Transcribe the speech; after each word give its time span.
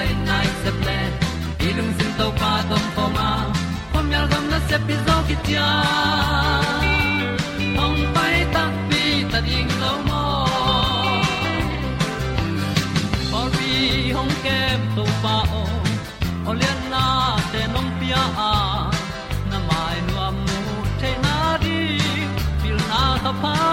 tan 0.00 0.24
nai 0.28 0.46
se 0.62 0.70
ple 0.80 0.98
ilung 1.68 1.92
sin 1.98 2.10
to 2.18 2.26
pa 2.40 2.52
tom 2.70 2.84
pa 2.96 3.04
ma. 3.16 3.28
Pom 3.92 4.06
yal 4.14 4.26
gam 4.32 4.44
na 4.52 4.58
se 4.68 4.76
pi 4.86 4.94
zo 5.06 5.16
ki 5.28 5.36
tia 5.46 5.68
hong 7.78 8.00
pai 8.14 8.36
ta 8.54 8.64
pi 8.88 9.02
ta 9.32 9.38
ding 9.48 9.72
lo 9.82 9.92
mo 10.08 10.24
Or 13.38 13.46
bi 13.56 13.72
hong 14.16 14.34
kem 14.44 14.80
to 14.96 15.04
pa 15.22 15.36
o 15.60 15.64
Olian 16.50 16.80
na 16.92 17.04
te 17.52 17.62
pia 17.98 18.22
a 18.50 18.52
Na 19.50 19.58
mai 19.68 19.96
nu 20.06 20.14
am 20.28 20.36
mu 20.46 20.60
te 21.00 21.10
na 21.24 21.36
di 21.64 21.78
Pil 22.62 22.78
na 22.90 23.02
ta 23.24 23.32
pa 23.42 23.69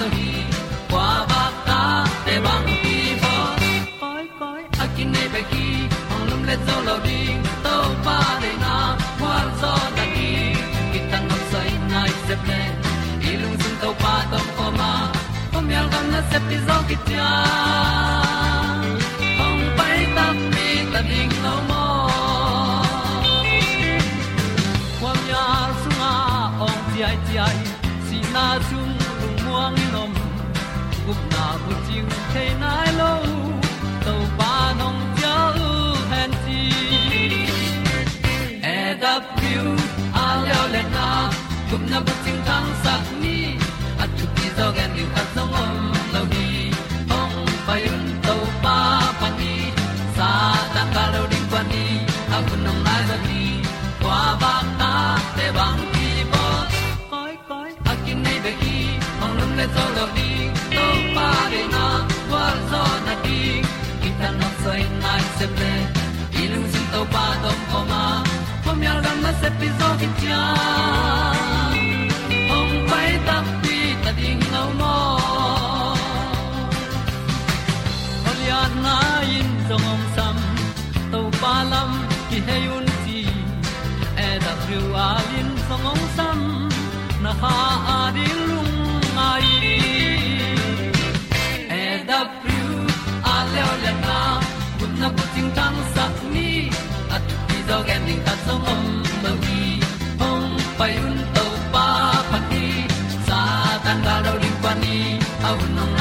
zo 0.00 0.06
ni 0.16 0.28
Kwa 0.90 1.08
ba 1.30 1.42
ta 1.66 1.80
te 2.26 2.34
bang 2.44 2.68
ki 2.82 2.96
bo 3.22 3.34
Koi 4.00 4.24
koi 4.40 4.62
a 4.82 4.86
kin 4.96 5.08
nei 5.14 5.28
pe 5.34 5.42
ki 5.50 5.66
Hong 6.10 6.24
lum 6.30 6.42
le 6.48 6.56
zo 6.66 6.76
lo 6.88 6.96
ding 7.06 7.40
To 7.64 7.74
pa 8.06 8.18
de 8.42 8.52
na 8.64 8.74
Kwa 9.20 9.36
zo 9.60 9.72
ta 9.96 10.04
ki 10.14 10.30
Ki 10.92 11.00
tan 11.10 11.22
nok 11.28 11.42
sai 11.52 11.70
nai 11.92 12.10
se 12.26 12.34
ple 12.44 12.60
ilung 13.30 13.56
sun 13.62 13.74
to 13.82 13.90
pa 14.02 14.14
tom 14.32 14.46
ko 14.56 14.66
ma 14.80 14.92
kom 15.52 15.66
yal 15.76 15.86
gam 15.92 16.06
na 16.12 16.20
se 16.30 16.38
pi 16.48 16.56
zo 16.66 16.76
ki 16.88 16.96
gup 41.80 41.90
na 41.90 42.00
bu 42.00 42.12
ting 42.24 42.40
tang 42.46 42.68
sat 42.84 43.02
ni 43.22 43.56
at 44.02 44.10
tu 44.18 44.24
ti 44.36 44.46
zo 44.56 44.66
gen 44.76 44.90
ni 44.96 45.04
at 45.20 45.26
song 45.34 45.52
om 45.62 45.92
lo 46.14 46.22
hi 46.32 46.46
ong 47.18 47.36
pai 47.66 47.82
un 47.94 48.04
to 48.26 48.34
pa 48.64 48.76
pa 49.20 49.28
ni 49.38 49.54
sa 50.16 50.28
ta 50.74 50.82
ka 50.94 51.04
lo 51.14 51.22
ding 51.32 51.46
pa 51.52 51.60
ni 51.72 51.84
a 52.36 52.38
bu 52.46 52.54
nong 52.64 52.80
lai 52.86 53.02
za 53.10 53.16
ni 53.26 53.42
kwa 54.02 54.20
ba 54.42 54.52
ta 54.80 54.92
te 55.36 55.46
bang 55.56 55.80
ki 55.94 56.08
bo 56.32 56.44
koi 57.12 57.34
koi 57.48 57.70
a 57.90 57.94
kin 58.04 58.18
nei 58.26 58.38
be 58.44 58.52
ki 58.62 58.76
ong 59.24 59.34
lum 59.38 59.50
le 59.58 59.66
zo 59.74 59.84
lo 59.96 60.04
ni 60.16 60.30
to 60.76 60.86
pa 61.16 61.28
de 61.52 61.62
na 61.74 61.86
kwa 62.28 62.44
zo 62.70 62.82
na 63.06 63.14
ti 63.24 63.40
ki 64.02 64.10
ta 64.20 64.28
na 64.40 64.48
sai 64.62 64.82
nai 65.02 65.22
se 65.38 65.46
ple 65.56 65.72
ilung 66.44 66.68
sin 66.72 66.86
to 66.92 67.00
pa 67.16 67.26
tom 67.42 67.58
ko 67.72 67.80
ma 67.92 68.04
pom 68.64 68.78
yal 68.88 68.98
gam 69.04 69.18
na 69.26 69.32
se 69.40 69.48
pi 69.58 69.68
zo 69.80 69.88
ki 70.00 70.08
tia 70.20 70.42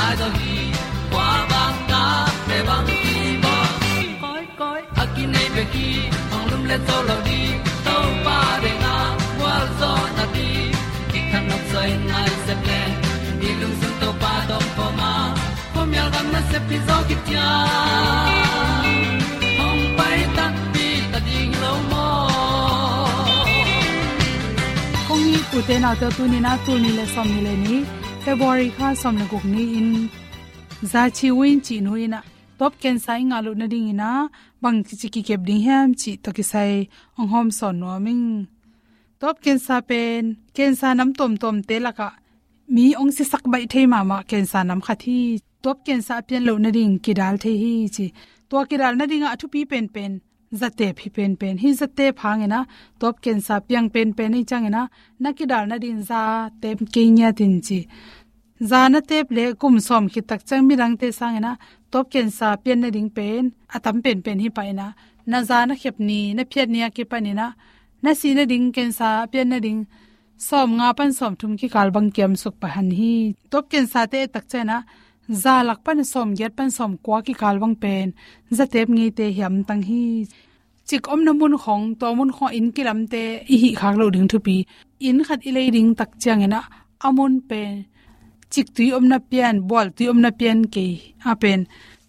lai 0.10 0.18
do 0.22 0.28
gi 0.40 0.56
qua 1.14 1.30
ba 1.52 1.64
ta 1.90 2.04
pe 2.48 2.58
bang 2.68 2.88
ti 3.02 3.16
ba 3.44 3.56
koi 4.22 4.46
koi 4.60 4.82
a 5.02 5.04
nei 5.34 5.50
pe 5.56 5.64
ki 5.74 5.88
hong 6.32 6.46
lum 6.52 6.64
le 6.70 6.78
to 6.88 6.98
lo 7.10 7.18
di 7.28 7.42
to 7.86 7.96
pa 8.26 8.38
de 8.64 8.72
na 8.84 8.94
wa 9.42 9.54
zo 9.80 9.92
na 10.18 10.26
ti 10.36 10.48
ki 11.12 11.20
kan 11.32 11.44
nok 11.50 11.64
sai 11.72 11.92
nai 12.10 12.30
se 12.46 12.54
ple 12.64 12.82
ni 13.42 13.50
lung 13.60 13.76
sun 13.82 13.94
to 14.02 14.10
pa 14.24 14.34
do 14.50 14.58
po 14.78 14.86
ma 15.00 15.12
pom 15.74 15.90
yal 15.98 16.10
gam 16.16 16.28
na 16.34 16.42
se 16.50 16.58
pi 16.68 16.78
zo 16.88 16.98
ki 17.12 17.16
tia 17.28 17.48
hong 19.60 19.84
pai 19.98 20.20
ta 20.38 20.46
pi 20.74 20.88
ta 21.12 21.20
ding 21.28 21.54
lo 21.64 21.74
mo 21.92 22.10
kong 25.08 25.24
ni 25.32 25.40
ku 25.54 25.60
te 25.72 25.76
na 25.88 25.92
te 26.02 26.08
tu 26.18 26.24
ni 26.36 26.40
na 26.46 26.54
tu 26.66 26.74
ni 26.84 26.90
le 27.00 27.06
som 27.16 27.28
ni 27.34 27.42
le 27.48 27.56
ni 27.64 27.76
february 28.26 28.70
kha 28.78 28.88
som 29.02 29.16
le 29.20 29.26
guk 29.32 29.46
ni 29.54 29.64
in 29.80 29.90
za 30.92 31.04
chi 31.18 31.28
win 31.40 31.58
chi 31.66 31.76
no 31.86 31.92
ina. 32.06 32.20
Top 32.60 32.74
ken 32.82 32.98
sai 33.06 33.22
nga 33.30 33.38
lu 33.46 33.52
na 33.60 33.66
ding 33.74 33.88
ina. 33.94 34.10
Bang 34.62 34.80
chi 34.88 34.96
chi 35.02 35.08
ki 35.16 35.22
kep 35.28 35.42
ding 35.48 35.64
ham 35.68 35.88
chi 36.00 36.12
to 36.24 36.30
ki 36.38 36.44
sai 36.52 36.72
ong 37.20 37.30
hom 37.34 37.48
son 37.60 37.76
no 37.82 37.88
ming 38.06 38.26
top 39.22 39.36
ken 39.44 39.60
sa 39.66 39.76
pen, 39.90 40.24
ken 40.56 40.74
sa 40.80 40.88
nam 40.94 41.10
tom 41.20 41.34
tom 41.42 41.56
te 41.70 41.76
la 41.86 41.92
ka. 42.00 42.10
Mi 42.74 42.86
ong 43.02 43.12
si 43.16 43.24
sak 43.32 43.44
bai 43.54 43.64
thei 43.72 43.86
ma 43.94 44.00
ma 44.10 44.18
ken 44.30 44.46
sa 44.52 44.60
nam 44.70 44.80
kha 44.86 44.94
thi. 45.04 45.18
Top 45.64 45.78
ken 45.86 46.02
sa 46.08 46.16
pian 46.28 46.44
lo 46.48 46.54
na 46.64 46.70
ding 46.78 46.96
ki 47.04 47.14
dal 47.20 47.36
the 47.44 47.52
hi 47.62 47.74
chi. 47.96 48.06
To 48.50 48.56
ki 48.70 48.76
dal 48.82 48.96
na 49.00 49.06
ding 49.12 49.24
a 49.28 49.36
thu 49.40 49.48
pi 49.54 49.62
pen 49.72 49.86
pen 49.96 50.14
zate 50.54 50.94
phi 50.98 51.10
pen 51.16 51.36
pen. 51.36 51.58
Hi 51.58 51.70
zate 51.74 52.06
phang 52.20 52.44
ena 52.44 52.66
top 53.00 53.22
ken 53.22 53.42
sa 53.42 53.60
piang 53.60 53.90
pen 53.94 54.14
pen 54.14 54.32
ni 54.32 54.44
chang 54.44 54.66
ena 54.66 54.88
na 55.20 55.32
ki 55.38 55.46
dal 55.46 55.66
na 55.68 55.78
din 55.78 56.02
za 56.10 56.50
tem 56.62 56.78
ke 56.94 57.04
nya 57.18 57.30
tin 57.32 57.62
chi. 57.62 57.80
Za 58.70 58.82
na 58.90 59.00
tep 59.10 59.32
le 59.32 59.46
kum 59.62 59.80
som 59.80 60.10
khi 60.10 60.22
tak 60.22 60.42
chang 60.48 60.68
mi 60.68 60.76
rang 60.76 60.96
te 60.98 61.12
sang 61.12 61.36
ena 61.40 61.52
top 61.92 62.06
ken 62.14 62.30
sa 62.38 62.56
pian 62.64 62.80
na 62.82 62.90
ding 62.90 63.10
pen, 63.18 63.44
atam 63.76 64.02
pen 64.04 64.22
pen 64.26 64.40
hi 64.40 64.50
pa 64.50 64.62
ena 64.72 64.88
na 65.26 65.44
za 65.44 65.66
na 65.66 65.76
khep 65.82 65.96
ni, 66.00 66.34
na 66.34 66.44
phiat 66.52 66.70
nia 66.70 66.90
ki 66.96 67.04
pa 67.12 67.18
ni 67.20 67.34
na 67.34 67.48
na 68.04 68.12
si 68.20 68.34
na 68.34 68.44
ding 68.52 68.72
ken 68.76 68.92
sa 68.92 69.10
pian 69.32 69.50
na 69.50 69.60
ding, 69.66 69.82
som 70.48 70.70
nga 70.78 70.94
pan 70.98 71.12
som 71.14 71.34
thum 71.40 71.54
ki 71.60 71.68
kal 71.76 71.90
bang 71.96 72.10
kem 72.16 72.34
suk 72.42 72.56
pa 72.62 72.68
han 72.76 72.90
hi. 73.00 73.36
Top 73.52 73.66
ken 73.72 73.86
sa 73.94 74.02
te 74.12 74.20
tak 74.34 74.46
chena 74.52 74.78
za 75.30 75.64
lak 75.64 75.80
pan 75.86 76.04
som 76.12 76.30
get 76.36 76.56
pan 76.58 76.70
som 76.72 76.92
kwa 77.06 77.18
ki 77.26 77.34
kal 77.42 77.56
bang 77.62 77.76
pen. 77.84 78.08
Za 78.58 78.66
tep 78.74 78.88
ngi 78.90 79.08
te 79.18 79.26
hiam 79.38 79.56
tang 79.68 79.82
hi. 79.90 80.26
Chik 80.88 81.08
om 81.14 81.22
na 81.26 81.32
mun 81.34 81.56
khong, 81.64 81.86
to 82.00 82.08
mun 82.18 82.32
kho 82.36 82.46
in 82.60 82.68
kilam 82.76 83.00
te 83.12 83.24
i 83.54 83.56
hi 83.62 83.70
khak 83.80 83.96
lo 84.00 84.06
ding 84.14 84.28
thupi. 84.32 84.58
In 85.08 85.18
khat 85.28 85.40
ilei 85.50 85.70
ding 85.76 85.90
tak 86.00 86.12
chang 86.22 86.42
ena, 86.46 86.62
amun 87.08 87.34
pen. 87.50 87.72
Chik 88.52 88.68
tui 88.76 88.88
om 88.98 89.06
na 89.12 89.18
pian 89.30 89.56
bol 89.70 89.88
tui 89.96 90.08
om 90.12 90.20
na 90.24 90.30
pian 90.40 90.60
ke 90.74 90.86
a 91.32 91.34
pen. 91.42 91.60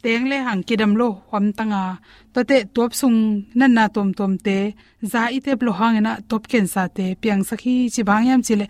Teng 0.02 0.24
le 0.30 0.36
hang 0.46 0.62
kidam 0.68 0.92
lo 1.00 1.08
hom 1.30 1.44
tanga. 1.58 1.84
To 2.32 2.40
te 2.50 2.58
top 2.74 2.90
sung 3.00 3.18
nan 3.58 3.72
na 3.76 3.84
tom 3.94 4.08
tom 4.18 4.32
te. 4.46 4.58
Za 5.12 5.22
i 5.36 5.38
te 5.44 5.52
blo 5.60 5.72
hang 5.80 5.96
na 6.06 6.12
top 6.30 6.42
ken 6.50 6.66
sa 6.74 6.82
te. 6.96 7.06
Piang 7.22 7.42
sakhi 7.48 7.74
chi 7.94 8.02
bang 8.08 8.24
yam 8.28 8.42
chile 8.46 8.66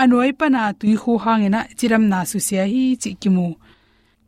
anoi 0.00 0.30
pana 0.40 0.62
tui 0.80 0.94
khu 1.02 1.12
hang 1.24 1.44
na 1.54 1.60
chiram 1.78 2.04
na 2.12 2.18
su 2.30 2.38
sia 2.46 2.64
hi 2.72 2.82
chi 3.02 3.10
kimu 3.22 3.46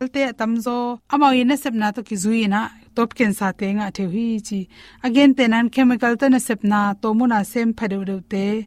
te 0.09 0.33
tamzo. 0.33 1.01
Amao 1.09 1.33
ina 1.35 1.57
sepna 1.57 1.93
to 1.95 2.03
ki 2.03 2.17
zui 2.17 2.49
na 2.49 2.69
top 2.95 3.15
ken 3.15 3.33
sa 3.35 3.53
te 3.53 3.67
nga 3.73 3.91
the 3.91 4.05
hi 4.15 4.41
chi. 4.41 4.69
Again, 5.03 5.35
te 5.35 5.47
nan 5.47 5.71
chemical 5.71 6.17
ta 6.17 6.29
na 6.29 6.39
sepna 6.39 6.95
to 7.01 7.15
mu 7.15 7.27
na 7.27 7.43
sem 7.43 7.75
phade 7.75 8.05
de 8.05 8.21
te. 8.33 8.67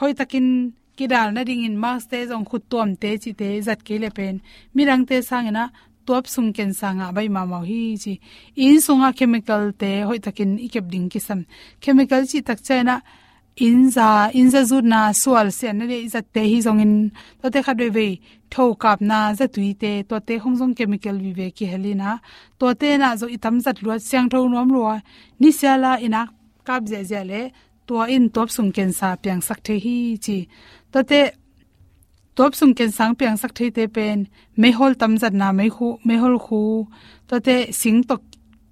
Hoi 0.00 0.12
takin 0.12 0.72
kidal 0.96 1.32
na 1.34 1.44
ding 1.44 1.64
in 1.64 1.76
mask 1.78 2.10
te 2.10 2.26
jong 2.26 2.44
khut 2.44 2.64
tom 2.70 2.96
te 2.96 3.18
chi 3.18 3.32
te 3.32 3.60
zat 3.60 3.84
ke 3.84 3.98
le 3.98 4.10
pen. 4.10 4.40
Mirang 4.74 5.06
te 5.06 5.22
sang 5.22 5.52
na 5.52 5.68
top 6.06 6.26
sung 6.26 6.52
ken 6.52 6.72
sanga 6.74 7.12
bai 7.12 7.28
ma 7.28 7.44
ma 7.44 7.60
hi 7.62 7.96
chi. 8.02 8.20
In 8.56 8.80
sunga 8.86 9.12
chemical 9.18 9.72
te 9.72 10.02
hoi 10.08 10.18
takin 10.18 10.58
ikep 10.58 10.86
ding 10.92 11.08
kisam. 11.08 11.46
Chemical 11.80 12.22
chi 12.30 12.40
tak 12.40 12.58
chaina 12.66 13.00
in 13.56 13.90
za 13.90 14.30
in 14.32 14.50
za 14.50 14.64
zu 14.64 14.80
na 14.82 15.12
sual 15.12 15.52
se 15.52 15.72
na 15.72 15.84
le 15.84 16.08
za 16.08 16.20
te 16.34 16.42
hi 16.50 16.58
zong 16.66 16.80
in 16.84 16.94
to 17.40 17.50
te 17.54 17.62
khat 17.66 17.78
ve 17.96 18.06
tho 18.50 18.74
kap 18.82 19.00
na 19.00 19.18
za 19.38 19.46
tui 19.54 19.74
te 19.82 20.02
to 20.08 20.16
te 20.26 20.34
hong 20.42 20.56
zong 20.60 20.74
chemical 20.78 21.16
vi 21.24 21.32
ve 21.38 21.46
ki 21.56 21.64
helina 21.72 22.10
to 22.58 22.66
te 22.80 22.88
na 23.02 23.08
zo 23.20 23.26
itam 23.36 23.56
zat 23.64 23.78
luat 23.84 24.00
siang 24.08 24.28
tho 24.32 24.38
nom 24.48 24.68
lo 24.74 24.82
ni 25.40 25.50
sia 25.58 25.74
la 25.84 25.92
ina 26.06 26.22
kap 26.66 26.82
je 26.90 27.00
je 27.10 27.20
le 27.30 27.42
to 27.86 27.94
in 28.14 28.24
top 28.34 28.48
sung 28.56 28.72
ken 28.76 28.90
sa 28.98 29.08
pyang 29.22 29.42
sak 29.48 29.58
the 29.66 29.74
hi 29.84 29.96
chi 30.24 30.38
to 30.92 31.00
te 31.10 31.20
top 32.36 32.52
sung 32.58 32.74
ken 32.78 32.90
sang 32.98 33.12
piang 33.18 33.36
sak 33.42 33.52
the 33.58 33.66
te 33.76 33.84
pen 33.96 34.18
me 34.60 34.68
hol 34.78 34.92
tam 35.00 35.12
zat 35.22 35.34
na 35.40 35.48
me 35.58 35.66
khu 35.76 35.88
me 36.06 36.14
hol 36.22 36.36
khu 36.46 36.62
to 37.28 37.36
te 37.46 37.56
sing 37.80 37.98
tok 38.08 38.22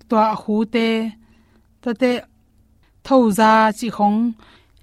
to 0.09 0.17
a 0.33 0.37
khu 0.43 0.57
te 0.75 0.87
to 1.83 1.91
te 2.01 2.11
thau 3.07 3.23
za 3.39 3.51
chi 3.79 3.89
khong 3.97 4.19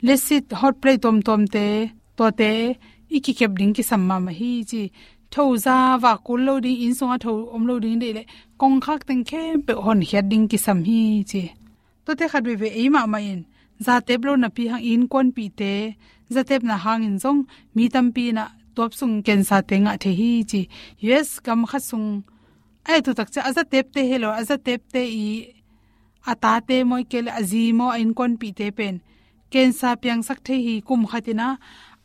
lesit 0.05 0.45
hot 0.59 0.75
play 0.81 0.97
tom 1.03 1.17
tom 1.27 1.41
te, 1.55 1.67
to 2.17 2.25
te, 2.39 2.51
iki 3.17 3.31
kep 3.39 3.51
ding 3.59 3.73
ki 3.77 3.83
samma 3.91 4.15
ma 4.25 4.31
hi 4.39 4.51
chi 4.69 4.83
tho 5.33 5.43
za 5.65 5.77
wa 6.03 6.13
kul 6.25 6.41
lo 6.47 6.53
ding 6.65 6.79
in 6.85 6.93
songa 6.99 7.17
tho 7.23 7.33
om 7.55 7.63
lo 7.69 7.75
ding 7.83 7.97
de 8.03 8.09
le, 8.17 8.23
kong 8.59 8.77
khak 8.85 9.01
teng 9.07 9.23
khe 9.29 9.41
pe 9.65 9.73
hon 9.85 9.99
hiat 10.09 10.25
ding 10.31 10.45
ki 10.51 10.57
sam 10.65 10.79
hi 10.89 11.01
chi 11.31 11.43
to 12.09 12.15
te 12.19 12.25
khat 12.31 12.43
be 12.47 12.53
be 12.61 12.69
e 12.81 12.83
ma 12.95 13.01
ma 13.13 13.19
in. 13.31 13.41
Za 13.85 13.95
teblo 14.07 14.31
na 14.41 14.49
pi 14.55 14.63
hang 14.71 14.83
in 14.91 15.03
kon 15.13 15.27
pi 15.35 15.45
te. 15.59 15.73
Za 16.33 16.41
tep 16.49 16.61
na 16.69 16.75
hang 16.85 17.03
in 17.07 17.17
zong, 17.23 17.41
mi 17.75 17.85
tam 17.93 18.07
pi 18.15 18.25
na 18.37 18.43
top 18.75 18.91
sung 18.99 19.15
ken 19.25 19.41
sa 19.49 19.57
te 19.69 19.75
nga 19.83 19.93
the 20.03 20.11
hi 20.19 20.31
chi 20.51 20.61
yes 21.07 21.29
kam 21.45 21.61
kha 21.69 21.79
sung. 21.89 22.09
Ai 22.89 22.99
tu 23.05 23.11
tak 23.17 23.29
cha 23.33 23.41
aza 23.49 23.63
tep 23.73 23.85
te 23.95 24.01
hello 24.09 24.29
aza 24.39 24.55
tep 24.67 24.81
te 24.93 25.01
i. 25.25 25.27
Ata 26.31 26.51
te 26.67 26.77
moi 26.89 27.03
kel 27.11 27.27
azimo 27.39 27.87
in 28.01 28.11
kon 28.17 28.33
pi 28.41 28.49
te 28.59 28.67
pen 28.77 28.95
ken 29.51 29.69
sa 29.79 29.89
pyang 30.01 30.23
sak 30.27 30.39
the 30.45 30.55
hi 30.65 30.73
kum 30.87 31.01
khatina. 31.11 31.47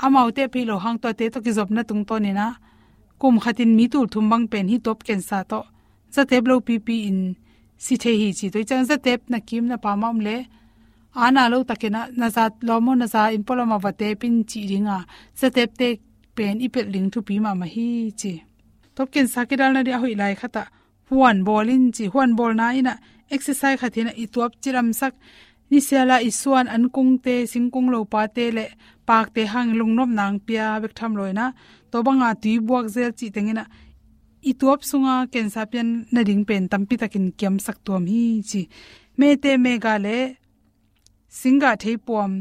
Amau 0.04 0.28
te 0.36 0.44
phi 0.52 0.60
lo 0.64 0.78
hang 0.84 0.98
to 1.02 1.12
te 1.18 1.28
to 1.32 1.38
ki 1.44 1.52
job 1.56 1.70
na 1.70 1.82
tung 1.88 2.04
to 2.08 2.18
ni 2.24 2.32
na. 2.32 2.46
Kum 3.20 3.34
khatin 3.44 3.70
mi 3.78 3.84
tu 3.92 4.06
thum 4.12 4.24
bang 4.30 4.46
pen 4.52 4.68
hi 4.68 4.76
top 4.86 4.98
ken 5.06 5.20
sa 5.28 5.38
to. 5.50 5.60
Za 6.14 6.22
te 6.30 6.36
blo 6.44 6.60
pi 6.66 6.74
pi 6.86 6.96
in 7.08 7.36
si 7.84 7.94
the 8.02 8.12
hi 8.20 8.28
chi 8.38 8.46
to 8.52 8.58
chang 8.68 8.84
za 8.90 8.96
tep 9.06 9.20
na 9.32 9.38
kim 9.48 9.64
na 9.70 9.76
pa 9.84 9.90
mam 9.96 10.16
um 10.16 10.18
le. 10.26 10.36
Ana 11.24 11.42
lo 11.52 11.58
takena 11.68 12.00
na 12.20 12.26
za 12.36 12.44
lo 12.68 12.80
mo 12.84 12.92
na 13.00 13.06
za 13.14 13.20
in 13.36 13.44
poloma 13.48 13.76
wa 13.84 13.90
te 14.00 14.08
pin 14.20 14.36
chi 14.50 14.60
ringa 14.70 14.98
za 15.40 15.48
tep 15.56 15.70
te 15.80 15.88
pen 16.36 16.54
ipel 16.66 16.86
ling 16.94 17.08
thu 17.12 17.20
pi 17.28 17.34
ma 17.44 17.50
ma 17.60 17.66
hi 17.74 17.88
chi. 18.20 18.32
Top 18.96 19.08
ken 19.12 19.26
dal 19.60 19.72
na 19.74 19.80
dia 19.86 19.98
hoi 20.02 20.14
lai 20.20 20.34
khata 20.40 20.64
huan 21.10 21.44
bolin 21.46 21.84
chi, 21.96 22.04
huan 22.12 22.30
bol 22.38 22.52
na 22.60 22.66
ina 22.78 22.94
exercise 23.30 23.78
khatina 23.80 24.10
i 24.22 24.24
tuap 24.32 24.52
chiram 24.62 24.88
sak. 25.00 25.14
Isela 25.74 26.16
isuan 26.22 26.66
an 26.74 26.84
kung 26.94 27.18
te, 27.24 27.34
singkung 27.52 27.88
lo 27.90 27.98
pa 28.12 28.22
te 28.36 28.44
le, 28.56 28.64
pak 29.08 29.26
te 29.34 29.42
hang 29.52 29.70
lungnom 29.78 30.10
nang 30.18 30.36
pia 30.46 30.66
bek 30.82 30.94
tham 30.98 31.12
loina 31.18 31.46
to 31.90 31.96
banga 32.06 32.30
tui 32.42 32.54
buak 32.66 32.86
zel 32.94 33.10
chi 33.18 33.26
tengena 33.34 33.64
i 34.50 34.52
tuap 34.60 34.80
sunga 34.90 35.14
ken 35.32 35.48
sa 35.54 35.62
pian 35.70 35.88
na 36.14 36.20
ding 36.28 36.44
pen 36.48 36.64
tampi 36.72 36.94
takin 37.02 37.26
kiam 37.38 37.54
sak 37.66 37.76
tuam 37.84 38.04
hi 38.12 38.22
chi, 38.50 38.62
me 39.18 39.28
te 39.42 39.52
me 39.64 39.72
ga 39.84 39.94
le, 40.04 40.18
singa 41.38 41.70
thei 41.82 41.96
puam, 42.06 42.32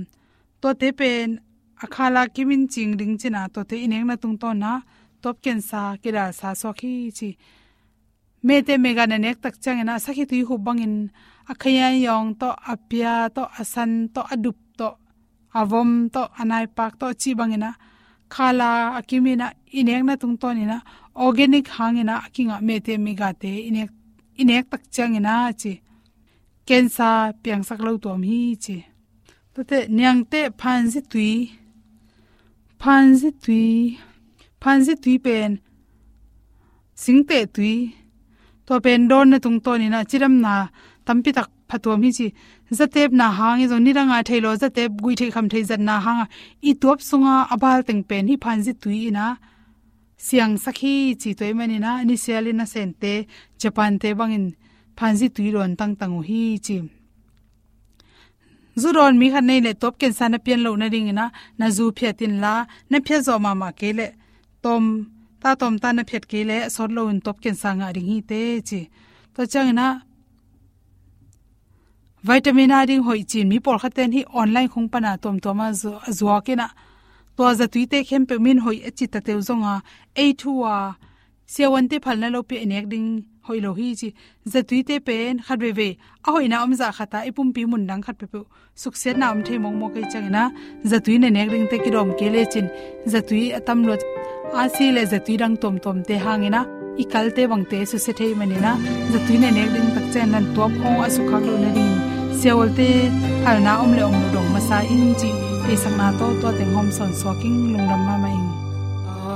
to 0.62 0.70
te 0.82 0.90
pen, 1.00 1.30
akhala 1.84 2.24
kimin 2.36 2.64
ching 2.74 2.94
ding 3.00 3.14
china 3.22 3.42
to 3.54 3.62
te 3.70 3.76
ineng 3.86 4.06
na 4.10 4.16
tung 4.22 4.38
to 4.42 4.50
na, 4.64 4.72
top 5.24 5.36
ken 5.44 5.60
sa 5.70 5.82
kira 6.02 6.26
sa 6.40 6.50
so 6.62 6.70
khi 6.80 6.94
chi 7.18 7.30
me 8.46 8.56
te 8.68 8.74
mega 8.84 9.04
na 9.08 9.18
nek 9.26 9.38
tak 9.44 9.56
chang 9.64 9.80
na 9.88 9.94
sakhi 10.06 10.24
tu 10.30 10.36
hu 10.48 10.56
bangin 10.66 10.96
akhaya 11.52 11.88
yong 12.06 12.30
to 12.42 12.50
apia 12.72 13.14
to 13.36 13.44
asan 13.60 13.92
to 14.14 14.22
adup 14.34 14.58
to 14.80 14.90
avom 15.60 15.90
to 16.14 16.22
anai 16.42 16.66
pak 16.78 16.94
to 17.00 17.08
chi 17.22 17.32
bangina 17.40 17.72
khala 18.34 18.70
akimina 19.00 19.48
inek 19.80 20.02
na 20.08 20.14
tung 20.22 20.36
to 20.42 20.48
ni 20.58 20.64
na 20.72 20.78
organic 21.26 21.66
hangina 21.76 22.16
akinga 22.26 22.58
me 22.68 22.76
te 22.86 22.94
mega 23.06 23.30
te 23.42 23.52
inek 23.70 23.90
inek 24.42 24.64
tak 24.72 24.84
chang 24.96 25.16
na 25.28 25.36
chi 25.62 25.74
kensa 26.68 27.10
piang 27.44 27.64
sak 27.68 27.80
lo 27.86 27.92
tom 28.04 28.22
hi 28.30 28.40
chi 28.64 28.78
to 29.54 29.60
te 29.70 29.78
nyang 29.98 30.22
te 30.32 30.42
phan 30.60 30.82
si 30.94 31.02
tui 31.12 31.32
phanzi 32.82 33.30
tui 33.44 33.66
phanzi 34.62 34.94
tui 35.04 35.16
pen 35.26 35.52
singte 37.04 37.40
tui 37.56 37.76
to 38.68 38.74
pen 38.86 39.08
don 39.12 39.30
na 39.32 39.38
tung 39.44 39.60
to 39.66 39.72
ni 39.82 39.88
na 39.94 40.00
chiram 40.10 40.34
na 40.46 40.54
tampi 41.06 41.32
tak 41.38 41.50
phatom 41.70 42.04
hi 42.06 42.12
chi 42.18 42.28
zatep 42.80 43.12
na 43.20 43.28
hangi 43.38 43.66
zo 43.72 43.78
niranga 43.86 44.18
thailo, 44.28 44.52
zatep 44.62 44.92
gui 45.04 45.16
thei 45.20 45.30
kham 45.36 45.46
thei 45.52 45.64
zat 45.70 45.82
na 45.88 45.96
hanga 46.06 46.26
i 46.70 46.72
top 46.82 47.00
sunga 47.10 47.36
abal 47.54 47.80
teng 47.88 48.04
pen 48.10 48.24
hi 48.30 48.36
phanzi 48.44 48.72
tui 48.82 49.00
ina. 49.10 49.26
Siang 50.26 50.56
sakhi 50.64 50.96
chi 51.22 51.30
toy 51.40 51.52
mani 51.60 51.78
na 51.86 51.92
ni 52.08 52.16
sialina 52.24 52.66
sente 52.74 53.14
japan 53.62 53.94
te 54.02 54.10
bangin 54.20 54.46
phanzi 54.98 55.28
tui 55.36 55.50
ron 55.56 55.72
tang 55.80 55.94
tang 56.00 56.16
hi 56.28 56.42
chi. 56.66 56.78
Zuron 58.82 59.16
mi 59.22 59.28
khan 59.34 59.46
nei 59.50 59.60
le 59.66 59.72
top 59.82 59.94
ken 60.02 60.14
sana 60.20 60.38
pian 60.46 60.60
lo 60.66 60.72
na 60.82 60.88
ring 60.94 61.10
na 61.20 61.26
na 61.60 61.68
zu 61.76 61.86
phya 61.98 62.12
tin 62.20 62.34
la, 62.44 62.54
na 62.90 62.98
phya 63.06 63.18
zo 63.28 63.34
ma 63.46 63.52
ma 63.62 63.70
ke 63.80 63.90
le, 63.98 64.08
tom 64.64 64.84
ta 65.44 65.52
tom 65.62 65.76
ta 65.84 65.90
na 65.92 66.04
phet 66.10 66.24
ke 66.32 66.40
le, 66.50 66.58
sot 66.76 66.90
lo 66.96 67.02
in 67.12 67.20
top 67.26 67.38
ken 67.44 67.56
sanga 67.64 67.88
ring 67.96 68.10
hi 68.12 68.20
te 68.30 68.40
chi. 68.68 68.82
To 69.36 69.42
chang 69.52 69.72
na 69.80 69.88
vitamin 72.28 72.72
a 72.78 72.80
ding 72.90 73.04
hoi 73.08 73.22
chin 73.32 73.50
mi 73.52 73.58
por 73.66 73.78
khaten 73.84 74.10
hi 74.16 74.22
online 74.42 74.70
khung 74.74 74.88
pana 74.94 75.12
tom 75.24 75.36
to 75.44 75.52
ma 75.60 75.68
zo 75.82 75.92
azwa 76.08 76.38
ke 76.46 76.54
na. 76.62 76.68
To 77.36 77.44
za 77.60 77.66
tuite 77.74 78.00
khem 78.08 78.24
pe 78.30 78.36
min 78.46 78.60
hoi 78.66 78.78
achi 78.90 79.06
ta 79.14 79.20
teu 79.28 79.40
zonga 79.48 79.74
a 80.24 80.26
thuwa 80.40 80.76
sewan 81.54 81.86
te 81.92 81.98
phalna 82.04 82.28
lo 82.36 82.40
pe 82.50 82.56
enek 82.64 82.86
ding 82.94 83.10
hoi 83.48 83.60
lo 83.66 83.74
hi 83.80 83.88
chi. 84.00 84.10
Za 84.54 84.62
tuite 84.70 84.96
pen 85.08 85.40
khat 85.46 85.60
ve 85.60 85.72
ve. 85.80 85.90
A 86.28 86.32
hoi 86.32 86.48
na 86.48 86.64
om 86.64 86.74
za 86.82 86.92
khata 86.98 87.20
ipum 87.30 87.54
pi 87.56 87.66
mun 87.72 87.88
dang 87.90 88.02
khat 88.06 88.18
pe 88.20 88.26
pe. 88.34 88.40
Suk 88.76 88.96
se 88.96 89.14
nam 89.14 89.44
the 89.44 89.58
mong 89.64 89.78
mo 89.80 89.88
kai 89.96 90.06
chang 90.12 90.30
na 90.36 90.44
za 90.84 90.98
tui 91.06 91.18
ne 91.18 91.30
nek 91.30 91.52
ring 91.54 91.68
te 91.72 91.78
ki 91.84 91.90
rom 91.96 92.10
ke 92.20 92.28
le 92.34 92.46
chin. 92.54 92.68
Za 93.12 93.20
tui 93.28 93.44
atam 93.58 93.80
lo 93.88 93.96
a 94.62 94.70
si 94.76 94.92
le 94.96 95.04
za 95.12 95.20
tui 95.26 95.36
dang 95.38 95.56
tom 95.62 95.76
tom 95.80 95.98
te 96.08 96.16
hangena 96.26 96.62
i 97.02 97.04
kal 97.12 97.28
te 97.36 97.44
wang 97.52 97.66
te 97.72 97.86
su 97.90 97.98
se 98.06 98.12
thei 98.20 98.34
mani 98.40 98.58
na 98.66 98.72
za 99.12 99.20
tui 99.28 99.38
ne 99.44 99.50
nek 99.58 99.70
ring 99.76 99.90
tak 99.96 100.06
chen 100.14 100.28
nan 100.34 100.46
top 100.56 100.72
khong 100.82 101.00
a 101.06 101.08
su 101.16 101.22
khak 101.30 101.44
lo 101.50 101.56
na 101.64 101.70
ring 101.78 101.96
seol 102.40 102.70
te 102.78 102.90
phal 103.44 103.58
na 103.66 103.74
om 103.84 103.92
le 103.98 104.04
om 104.10 104.18
lo 104.22 104.28
dong 104.36 104.50
ma 104.54 104.62
sa 104.70 104.78
in 104.96 105.08
chi. 105.20 105.32
Pe 105.66 105.74
sang 105.84 105.98
na 106.00 106.08
to 106.20 106.28
to 106.42 106.50
teng 106.58 106.74
hom 106.76 106.90
son 106.98 107.12
so 107.20 107.32
king 107.42 107.58
lung 107.72 107.88
ram 107.90 108.02
ma 108.08 108.16
ma 108.24 108.30
in. 108.38 108.46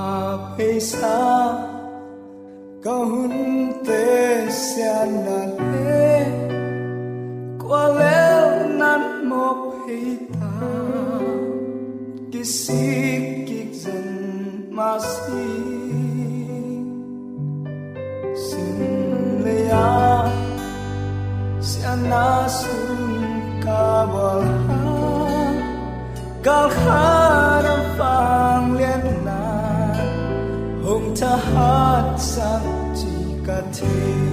A 0.02 0.36
pe 0.56 0.70
sa 0.90 1.16
kahun 2.84 3.34
te 3.86 4.04
sian 4.54 5.10
na 5.26 5.40
le 5.72 6.12
qua 7.62 7.84
leo 8.00 8.46
nan 8.80 9.04
mop 9.30 9.60
hay 9.86 10.10
ta. 10.34 10.52
Kisik 12.32 13.24
kik 13.48 13.72
zen 13.82 14.10
masi 14.78 15.50
sin 18.46 18.80
leya 19.46 19.66
ya. 19.70 19.90
Sian 21.70 22.00
na 22.12 22.28
sun 22.60 23.02
ka 23.66 23.86
bal 24.14 24.44
ha 24.68 24.82
kal 26.46 26.68
kharam 26.80 27.84
phang 27.98 28.68
liên 28.80 29.06
na. 29.28 29.42
Hong 30.86 31.08
ta 31.20 31.34
hát 31.50 31.97
Jika 32.96 33.62
di. 33.74 34.28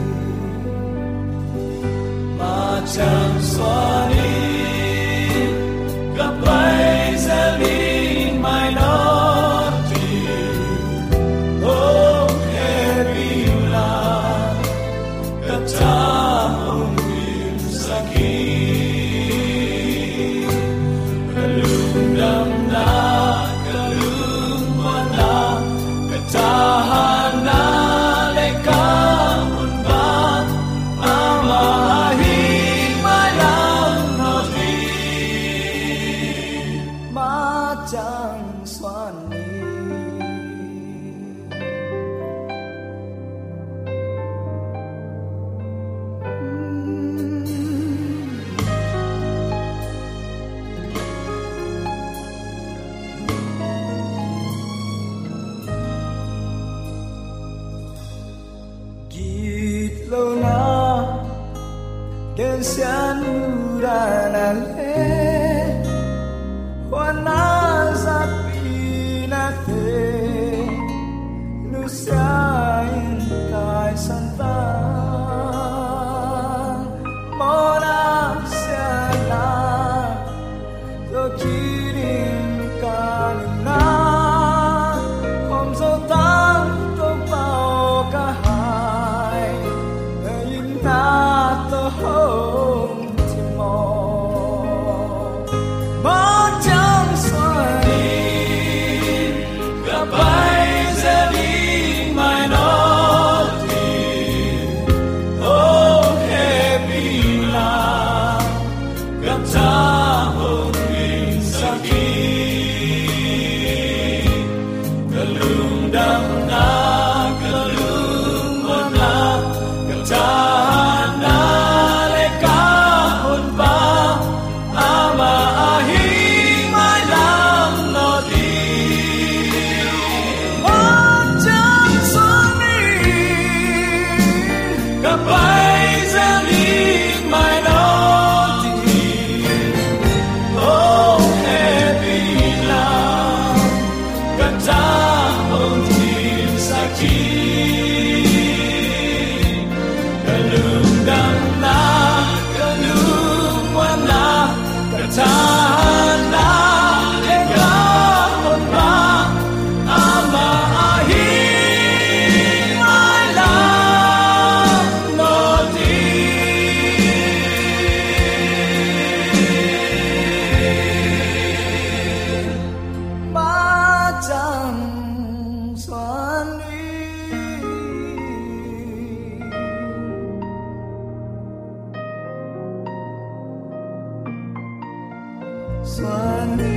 Xoan 185.92 186.48
đi 186.60 186.74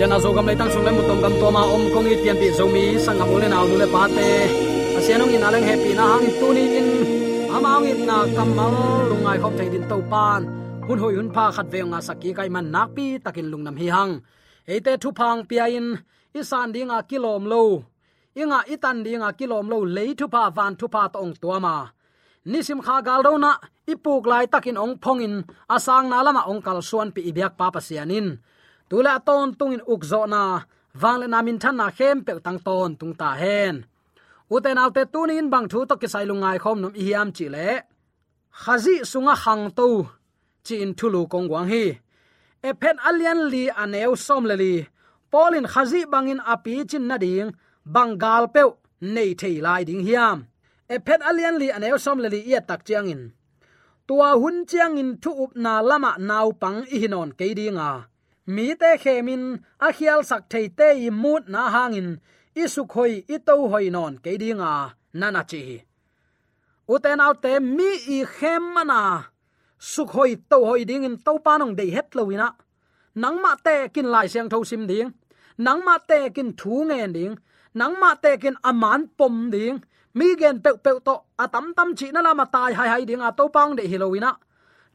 yana 0.00 0.16
zo 0.22 0.28
gam 0.36 0.46
le 0.48 0.54
tang 0.60 0.70
sung 0.72 0.84
le 0.86 0.90
mutom 0.96 1.18
gam 1.22 1.34
to 1.40 1.48
ma 1.56 1.62
om 1.74 1.82
kong 1.94 2.08
i 2.12 2.14
tian 2.22 2.36
pi 2.40 2.48
zo 2.58 2.64
mi 2.74 2.84
sang 3.04 3.20
am 3.22 3.30
le 3.42 3.48
naw 3.48 3.64
nu 3.70 3.76
le 3.82 3.86
pa 3.94 4.02
te 4.16 4.28
asianong 4.98 5.34
in 5.36 5.46
aleng 5.48 5.66
happy 5.68 5.90
na 5.98 6.04
hang 6.12 6.28
tu 6.40 6.46
ni 6.56 6.64
in 6.78 6.88
amang 7.56 7.86
in 7.92 8.00
na 8.08 8.16
kamal 8.36 8.74
lungai 9.10 9.38
khop 9.42 9.52
thei 9.58 9.68
din 9.72 9.84
to 9.90 9.96
pan 10.12 10.42
hun 10.86 10.98
hoi 11.02 11.14
hun 11.18 11.28
pha 11.34 11.44
khat 11.56 11.66
ve 11.72 11.80
nga 11.90 12.00
saki 12.08 12.30
kai 12.38 12.48
man 12.54 12.66
nak 12.74 12.88
pi 12.96 13.06
takin 13.24 13.46
lungnam 13.52 13.76
hi 13.80 13.86
hang 13.96 14.12
eite 14.72 14.92
thu 15.02 15.08
phang 15.18 15.40
pia 15.48 15.64
in 15.78 15.88
isan 16.40 16.68
dinga 16.74 16.98
kilom 17.10 17.44
lo 17.52 17.62
inga 18.40 18.60
itan 18.74 18.96
dinga 19.04 19.30
kilom 19.38 19.66
lo 19.72 19.78
le 19.96 20.04
thu 20.18 20.26
pha 20.34 20.42
van 20.56 20.72
thu 20.78 20.86
pha 20.94 21.02
tong 21.14 21.34
tuama 21.42 21.76
nisim 22.50 22.80
kha 22.86 22.96
gal 23.06 23.20
do 23.26 23.32
na 23.44 23.52
ipuk 23.92 24.24
lai 24.30 24.46
takin 24.52 24.80
ong 24.84 24.94
phongin 25.02 25.34
asang 25.74 26.06
na 26.10 26.24
lama 26.26 26.42
ong 26.50 26.62
kal 26.66 26.78
suan 26.88 27.10
pi 27.14 27.20
ibyak 27.30 27.54
pa 27.58 27.66
pasianin 27.74 28.28
tula 28.88 29.14
ton 29.26 29.48
tungin 29.58 29.82
ukzo 29.92 30.22
na 30.32 30.42
wangle 31.02 31.26
namin 31.28 31.58
than 31.58 31.76
na 31.76 31.86
khem 31.90 32.18
pe 32.26 32.32
tang 32.44 32.58
ton 32.66 32.90
tung 33.00 33.14
ta 33.20 33.30
hen. 33.40 33.74
Uten 34.54 34.78
alte 34.82 35.02
tunin 35.12 35.50
bang 35.52 35.66
thu 35.70 35.78
to 35.88 35.94
ki 36.00 36.08
sai 36.12 36.24
lungai 36.30 36.58
khom 36.62 36.78
nom 36.82 36.94
ihiam 37.00 37.28
chi 37.36 37.46
le. 37.54 37.68
Khazi 38.62 38.94
sunga 39.10 39.34
hang 39.44 39.64
to 39.78 39.88
chi 40.66 40.74
in 40.84 40.92
thulu 40.98 41.22
kong 41.32 41.48
wang 41.52 41.68
hi. 41.72 41.84
E 42.68 42.70
alian 43.08 43.40
li 43.52 43.64
aneu 43.82 44.12
som 44.26 44.44
le 44.50 44.56
li. 44.62 44.74
Polin 45.32 45.66
khazi 45.72 46.00
bangin 46.12 46.40
api 46.52 46.74
chin 46.90 47.04
na 47.08 47.16
ding 47.24 47.50
bangal 47.94 48.44
pe 48.54 48.62
nei 49.14 49.30
thei 49.40 49.56
lai 49.66 49.82
ding 49.88 50.02
hiam. 50.06 50.38
E 50.94 50.96
alian 51.30 51.56
li 51.60 51.68
aneu 51.76 51.96
som 52.04 52.18
le 52.22 52.28
li, 52.34 52.40
ia 52.50 52.60
tak 52.68 52.80
chiang 52.86 53.08
in 53.14 53.22
tua 54.06 54.30
hun 54.40 54.56
chiang 54.70 54.96
in 55.02 55.10
thu 55.22 55.30
up 55.44 55.52
na 55.64 55.72
lama 55.88 56.12
nau 56.18 56.48
pang 56.62 56.78
i 56.94 56.96
hinon 57.02 57.30
ke 57.38 57.46
dinga 57.58 57.90
mi 58.54 58.66
te 58.80 58.90
khemin, 59.02 59.42
a 59.86 59.88
khial 59.96 60.20
sak 60.30 60.42
thei 60.52 60.66
te 60.78 60.88
i 61.06 61.10
mut 61.22 61.42
na 61.54 61.62
hangin, 61.74 62.08
i 62.62 62.64
su 62.74 62.82
khoi 62.92 63.12
i 63.34 63.36
to 63.46 63.54
hoi 63.72 63.86
non 63.96 64.14
ke 64.24 64.32
dinga 64.42 64.72
nana 65.20 65.42
chi. 65.50 65.62
Uten 66.88 67.20
out 67.26 67.42
te 67.42 67.52
mi 67.76 67.90
i 68.16 68.18
khem 68.36 68.62
mana. 68.74 69.00
Suk 69.78 70.08
khoi 70.14 70.32
to 70.50 70.56
hoi 70.68 70.84
ding 70.84 71.04
in 71.08 71.16
to 71.26 71.32
panong 71.44 71.74
dei 71.78 71.90
het 71.96 72.10
nằng 73.16 73.42
ma 73.42 73.54
te 73.64 73.88
kin 73.88 74.06
lai 74.06 74.28
siang 74.28 74.48
tho 74.48 74.64
sim 74.64 74.86
ding. 74.86 75.10
Nangma 75.58 75.98
te 76.08 76.28
kin 76.34 76.52
thu 76.58 76.84
nge 76.84 77.12
ding. 77.12 77.34
Nang 77.74 77.94
ma 78.00 78.14
te 78.14 78.36
kin 78.36 78.54
aman 78.62 79.06
pom 79.18 79.50
ding 79.50 79.78
mi 80.18 80.28
gen 80.40 80.56
pe 80.64 80.70
pe 80.84 80.90
to 81.06 81.14
atam 81.44 81.66
tam 81.76 81.88
chi 81.98 82.06
na 82.10 82.20
lama 82.26 82.44
tai, 82.54 82.72
hai 82.78 82.88
hai 82.92 83.04
ding 83.08 83.24
a 83.28 83.30
to 83.38 83.44
pang 83.54 83.72
de 83.78 83.84
hilowina 83.92 84.32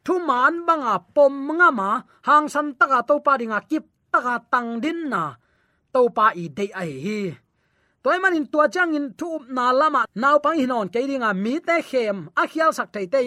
thu 0.06 0.14
man 0.30 0.66
banga 0.68 0.96
pom 1.16 1.34
nga 1.60 1.70
ma, 1.80 1.90
hang 2.28 2.48
san 2.54 2.68
taka 2.80 3.00
to 3.10 3.16
pa 3.26 3.34
dinga 3.40 3.60
kip 3.70 3.86
taka 4.14 4.36
tang 4.52 4.82
din 4.84 5.00
na. 5.14 5.24
To 5.94 6.02
pa 6.18 6.26
i 6.44 6.46
de 6.58 6.66
ai 6.82 6.92
hi 7.06 7.20
toy 8.04 8.18
manin 8.24 8.46
tua 8.52 8.66
chang 8.74 8.96
in 8.98 9.08
thu 9.20 9.30
na 9.56 9.66
lama 9.80 10.02
naw 10.22 10.38
pang 10.44 10.58
hinon 10.62 10.88
ke 10.94 11.00
ringa 11.10 11.32
mi 11.44 11.54
te 11.68 11.76
khem, 11.90 12.18
a 12.42 12.44
khial 12.52 12.72
sak 12.78 12.90
thei 12.94 13.08
te 13.14 13.22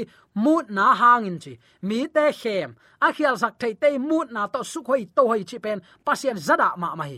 mut 0.45 0.65
na 0.77 0.95
hang 1.01 1.27
in 1.31 1.39
chi. 1.43 1.53
Mi 1.89 1.99
te 2.15 2.25
khem, 2.41 2.71
a 3.07 3.09
khial 3.17 3.37
sak 3.43 3.55
thei 3.61 3.75
te 3.83 3.99
mut 3.99 4.27
na 4.35 4.43
to 4.55 4.61
su 4.73 4.81
khoi 4.87 5.03
to 5.17 5.23
hoi 5.31 5.43
chi 5.49 5.59
pen, 5.65 5.79
pasien 6.07 6.39
zada 6.47 6.69
ma 6.83 6.95
mai 7.01 7.15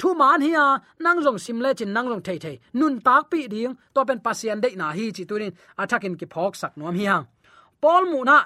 thu 0.00 0.08
man 0.20 0.40
hiya 0.40 0.64
à, 0.74 0.78
nang 1.04 1.18
jong 1.24 1.38
sim 1.44 1.58
le 1.64 1.70
chin 1.78 1.90
nang 1.94 2.08
jong 2.10 2.22
thei 2.26 2.38
thei. 2.44 2.56
Nun 2.78 2.94
tak 3.06 3.22
pi 3.30 3.40
ding, 3.52 3.74
to 3.94 4.00
pen 4.08 4.18
pasien 4.24 4.60
dei 4.64 4.74
na 4.80 4.86
hi 4.98 5.04
chi 5.16 5.24
turin. 5.28 5.52
Athakin 5.82 6.14
ki 6.20 6.26
phok 6.34 6.52
sak 6.60 6.72
nom 6.78 6.94
hi 6.98 7.04
à. 7.04 7.12
hang 7.12 7.24
pol 7.82 8.02
mu 8.10 8.20
na, 8.24 8.38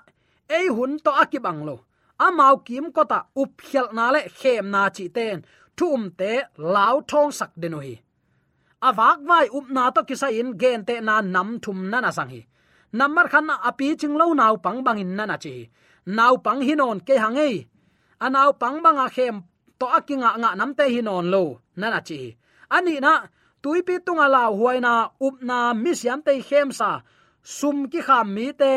ei 0.48 0.66
hun 0.76 0.92
to 1.04 1.10
akibang 1.22 1.60
lo. 1.68 1.76
Amau 2.26 2.54
kim 2.66 2.86
ko 2.96 3.02
ta 3.04 3.18
up 3.42 3.50
khel 3.68 3.86
na 3.96 4.04
le 4.14 4.20
khem 4.40 4.64
na 4.74 4.82
chi 4.96 5.04
ten. 5.16 5.36
Thum 5.78 5.94
um 5.94 6.10
te 6.18 6.32
lao 6.72 6.94
thong 7.10 7.30
sak 7.38 7.50
denu 7.60 7.78
hi. 7.86 7.94
Awak 8.88 9.18
vai 9.28 9.46
up 9.58 9.66
na 9.76 9.90
to 9.90 10.00
kisa 10.08 10.28
in 10.40 10.58
gen 10.60 10.84
te 10.88 10.94
na 11.00 11.20
nam 11.34 11.48
thum 11.64 11.78
na 11.90 11.98
na 12.00 12.10
sang 12.10 12.30
hi. 12.34 12.40
Namar 12.98 13.26
khan 13.32 13.48
api 13.68 13.96
ching 14.00 14.16
lo 14.20 14.26
naw 14.40 14.54
pang 14.64 14.78
bang 14.84 14.98
in 14.98 15.16
na 15.16 15.24
na 15.26 15.36
chi 15.44 15.54
naw 16.06 16.36
pang 16.36 16.60
hinon 16.60 17.00
ke 17.00 17.16
hangei 17.16 17.66
anaw 18.20 18.52
pang 18.52 18.82
bang 18.84 18.98
a 18.98 19.08
khem 19.08 19.42
to 19.78 19.86
akinga 19.98 20.30
nga 20.40 20.50
namte 20.58 20.84
hi 20.92 21.00
non 21.08 21.26
lo. 21.34 21.42
Nana 21.80 22.00
chi. 22.08 22.18
Ani 22.76 22.94
na 23.04 23.12
tuipi 23.62 23.94
tunga 24.06 24.26
la 24.34 24.42
huaina 24.58 24.92
upna 25.26 25.58
mi 25.82 25.92
siam 26.00 26.20
te 26.26 26.32
khem 26.48 26.68
sa. 26.78 26.90
Sum 27.56 27.78
ki 27.92 28.00
kham 28.06 28.26
mi 28.36 28.46
te 28.60 28.72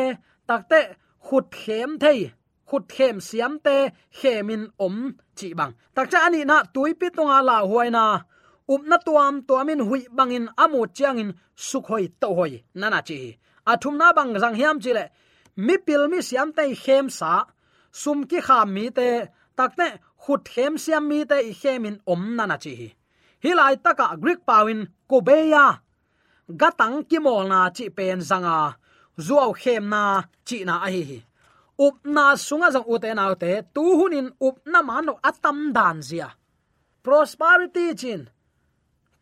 takte 0.48 0.80
khut 1.26 1.46
khem 1.62 1.90
thei. 2.02 2.20
Khut 2.68 2.84
khem 2.94 3.16
siam 3.28 3.52
te 3.66 3.76
khemin 4.18 4.62
om 4.84 4.96
chi 5.38 5.48
bang. 5.58 5.72
Takcha 5.96 6.18
ani 6.26 6.40
na 6.50 6.56
tuipi 6.74 7.08
tunga 7.16 7.38
la 7.48 7.56
huaina 7.70 8.04
up 8.72 8.82
na 8.90 8.96
tuam 9.06 9.34
tuamin 9.48 9.80
hui 9.88 10.00
bangin 10.16 10.46
amu 10.62 10.80
chiangin 10.96 11.30
sukhoi 11.68 12.06
to 12.20 12.28
hoi. 12.38 12.52
Nana 12.80 13.00
chi. 13.08 13.18
Athumna 13.70 14.08
bang 14.16 14.30
jang 14.42 14.56
hiam 14.60 14.76
chile 14.84 15.04
mi 15.66 15.74
pil 15.86 16.02
mi 16.12 16.18
siam 16.28 16.48
te 16.56 16.64
khem 16.84 17.06
sa. 17.18 17.32
Sum 18.00 18.18
ki 18.30 18.38
kham 18.46 18.68
mi 18.74 18.84
te 18.98 19.08
takte 19.58 19.86
khut 20.22 20.42
khem 20.54 20.74
siam 20.82 21.04
mi 21.08 21.18
te 21.30 21.36
i 21.50 21.52
khemin 21.60 21.96
om 22.12 22.22
nana 22.36 22.56
chi 22.62 22.72
hi. 22.80 22.88
Hilai 23.42 23.76
taka 23.84 24.06
greek 24.22 24.40
pawin 24.48 24.80
kobeya. 25.10 25.66
Gatang 26.60 26.98
kimol 27.08 27.48
na 27.52 27.60
chi 27.76 27.86
pen 27.96 28.20
zanga. 28.20 28.58
Zuaw 29.26 29.50
khem 29.62 29.84
na 29.88 30.02
chi 30.46 30.58
na 30.68 30.74
a 30.86 30.90
hi 30.90 31.18
up 31.78 31.96
na 32.04 32.34
sunga 32.34 32.72
jang 32.74 32.88
ute 32.94 33.10
na 33.14 33.30
ute 33.32 33.52
tu 33.74 33.82
hunin 33.98 34.28
up 34.42 34.56
na 34.66 34.82
mano 34.82 35.18
atam 35.22 35.72
dan 35.72 36.02
zia. 36.02 36.28
Prosperity 37.02 37.94
chin. 37.94 38.28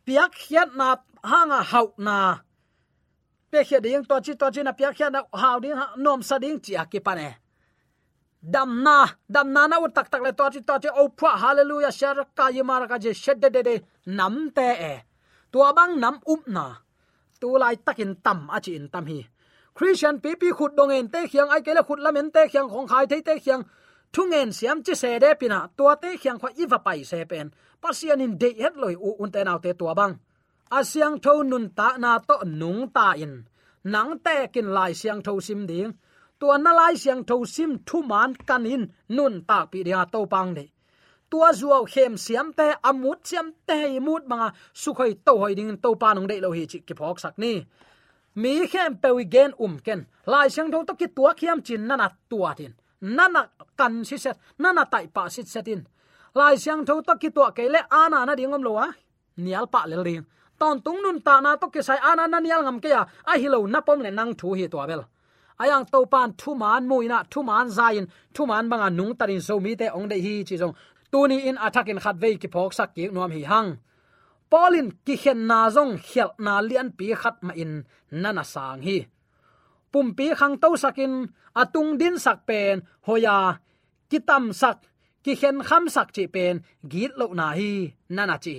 Piak 0.06 0.32
hiat 0.34 0.74
na 0.74 0.96
hanga 1.22 1.60
hau 1.70 1.92
na. 1.98 2.38
Pe 3.50 3.58
khia 3.68 3.80
ding 3.82 4.04
to 4.04 4.16
chi 4.24 4.32
to 4.40 4.46
chi 4.54 4.62
na 4.62 4.72
piak 4.72 4.94
hiat 4.98 5.12
na 5.12 5.20
hau 5.42 5.60
ding 5.60 5.76
nom 5.96 6.22
sa 6.22 6.38
ding 6.38 6.58
chi 6.64 6.72
akipane 6.82 7.28
dam 8.43 8.83
na 8.83 9.07
dam 9.28 9.52
na 9.52 9.66
na 9.66 9.76
tak 9.88 10.09
tak 10.11 10.23
le 10.23 10.33
to 10.33 10.50
chi 10.50 10.61
to 10.61 10.75
chi 10.83 10.88
o 10.88 11.09
phwa 11.19 11.31
hallelujah 11.43 11.93
shar 11.93 12.16
ka 12.35 12.49
yimar 12.50 12.88
ka 12.88 12.99
je 12.99 13.12
shed 13.12 13.40
de 13.40 13.49
de 13.50 13.75
nam 14.07 14.50
te 14.57 14.69
e 14.93 14.95
tua 15.52 15.73
bang 15.73 16.00
nam 16.00 16.21
up 16.33 16.43
na 16.47 16.64
tu 17.40 17.59
lai 17.59 17.76
takin 17.76 18.14
tam 18.25 18.49
a 18.50 18.61
chi 18.61 18.73
in 18.78 18.88
tam 18.88 19.07
hi 19.07 19.21
christian 19.75 20.21
pi 20.21 20.35
pi 20.40 20.49
khut 20.59 20.72
dong 20.77 20.90
en 20.90 21.09
te 21.09 21.20
khiang 21.31 21.49
ai 21.55 21.61
kele 21.66 21.83
khut 21.88 21.99
lamen 22.05 22.31
te 22.35 22.42
khiang 22.53 22.68
khong 22.72 22.88
khai 22.90 23.07
te 23.07 23.16
te 23.20 23.35
khiang 23.44 23.62
thungen 24.12 24.53
siam 24.53 24.83
chi 24.83 24.94
se 24.94 25.18
de 25.18 25.31
pina 25.40 25.59
tua 25.77 25.94
te 26.03 26.16
khiang 26.16 26.38
kho 26.40 26.49
iwa 26.62 26.79
pai 26.87 27.05
se 27.11 27.25
pen 27.31 27.46
pasian 27.83 28.20
in 28.25 28.38
de 28.40 28.49
het 28.59 28.75
loi 28.83 28.94
u 29.09 29.11
un 29.22 29.31
te 29.35 29.40
naw 29.44 29.59
te 29.64 29.70
tua 29.81 29.94
bang 29.94 30.14
asyang 30.79 31.16
tho 31.25 31.42
nun 31.42 31.66
ta 31.79 31.88
na 31.99 32.18
to 32.29 32.37
nung 32.61 32.83
ta 32.96 33.07
in 33.25 33.35
nang 33.92 34.12
te 34.25 34.37
kin 34.53 34.68
lai 34.77 34.92
siang 35.01 35.20
tho 35.27 35.40
sim 35.46 35.66
ding 35.70 35.92
tua 36.40 36.59
na 36.59 36.72
lai 36.81 36.94
siang 37.03 37.22
tho 37.29 37.37
sim 37.55 37.72
thu 37.87 38.03
man 38.03 38.31
kan 38.49 38.64
in 38.75 38.83
nun 39.16 39.35
ta 39.49 39.59
pi 39.70 39.79
dia 39.87 40.01
to 40.12 40.20
pang 40.33 40.55
de 40.59 40.64
tua 41.31 41.49
zuaw 41.61 41.85
khem 41.92 42.16
siam 42.25 42.53
te 42.59 42.66
amut 42.88 43.18
siam 43.29 43.46
te 43.68 43.79
mut 44.07 44.22
manga 44.31 44.49
sukhoi 44.83 45.12
to 45.27 45.33
hoi 45.40 45.55
ding 45.59 45.77
to 45.83 45.94
pa 46.01 46.09
nong 46.14 46.29
dei 46.31 46.40
lo 46.44 46.51
hi 46.57 46.64
chi 46.70 46.79
ki 46.87 46.94
phok 46.99 47.18
sak 47.25 47.35
ni. 47.42 47.53
Mi 48.40 48.66
khem 48.72 48.92
pe 49.03 49.09
wi 49.16 49.25
gen 49.35 49.51
um 49.64 49.75
ken 49.87 50.01
lai 50.33 50.49
siang 50.55 50.70
tho 50.72 50.79
to 50.88 50.94
ki 51.01 51.07
tua 51.16 51.31
khiam 51.38 51.59
chin 51.66 51.83
na 51.88 51.94
na 51.96 52.09
tua 52.31 52.51
tin 52.59 52.72
nana 53.01 53.42
kan 53.79 54.05
si 54.05 54.16
set 54.18 54.37
nana 54.59 54.85
tai 54.92 55.07
pa 55.14 55.29
si 55.29 55.42
setin 55.42 55.81
lai 56.35 56.57
siang 56.57 56.85
tho 56.87 57.01
to 57.07 57.14
ki 57.22 57.31
tua 57.37 57.51
ke 57.57 57.64
le 57.75 57.81
ana 57.90 58.25
na 58.27 58.35
dingom 58.35 58.62
lo 58.66 58.72
wa 58.79 58.87
nial 59.44 59.66
pa 59.75 59.81
le 59.90 59.96
ring 60.03 60.25
ton 60.59 60.81
tung 60.85 61.01
nun 61.05 61.18
ta 61.27 61.40
na 61.40 61.57
to 61.57 61.66
ke 61.75 61.81
sai 61.88 61.99
ana 62.11 62.25
na 62.27 62.38
nial 62.40 62.62
ngam 62.62 62.79
ke 62.81 62.88
ya 62.88 63.03
a 63.31 63.33
hi 63.40 63.49
lo 63.55 63.66
na 63.66 63.81
pom 63.87 64.01
le 64.05 64.11
nang 64.11 64.33
thu 64.40 64.55
hi 64.59 64.66
to 64.72 64.79
bel 64.90 65.03
ayang 65.62 65.87
topan 65.92 66.29
thu 66.40 66.51
man 66.62 66.83
muina 66.90 67.19
thu 67.33 67.40
man 67.49 67.66
zain 67.77 68.05
thu 68.35 68.42
man 68.51 68.64
banga 68.71 68.88
nung 68.99 69.14
tarin 69.19 69.42
so 69.47 69.55
mi 69.64 69.73
te 69.81 69.87
ong 69.97 70.09
de 70.12 70.16
hi 70.25 70.35
chi 70.49 70.57
jong 70.61 70.75
tuni 71.12 71.38
in 71.49 71.57
attack 71.66 71.88
in 71.92 72.01
khat 72.05 72.16
vei 72.23 72.35
ki 72.42 72.49
phok 72.55 72.73
sak 72.79 72.90
ki 72.97 73.05
nuam 73.14 73.31
hi 73.37 73.42
hang. 73.53 73.71
Polin 74.51 74.88
ki 75.07 75.14
khen 75.23 75.40
na 75.51 75.61
jong 75.77 75.92
khel 76.09 76.31
na 76.45 76.55
lian 76.69 76.88
pi 76.99 77.07
khat 77.23 77.37
ma 77.47 77.53
in 77.62 77.73
nana 78.23 78.45
sang 78.53 78.81
hi. 78.87 78.99
Pumpi 79.92 80.27
khang 80.38 80.55
to 80.62 80.69
sakin 80.83 81.12
atung 81.61 81.90
din 82.01 82.16
sak 82.25 82.38
pen 82.49 82.77
hoya 83.07 83.37
kitam 84.11 84.45
sak 84.61 84.79
ki 85.25 85.33
khen 85.40 85.57
kham 85.69 85.85
sak 85.95 86.09
chi 86.14 86.25
pen 86.35 86.55
git 86.90 87.12
lo 87.21 87.27
na 87.38 87.47
hi 87.59 87.73
nana 88.16 88.37
chi. 88.45 88.57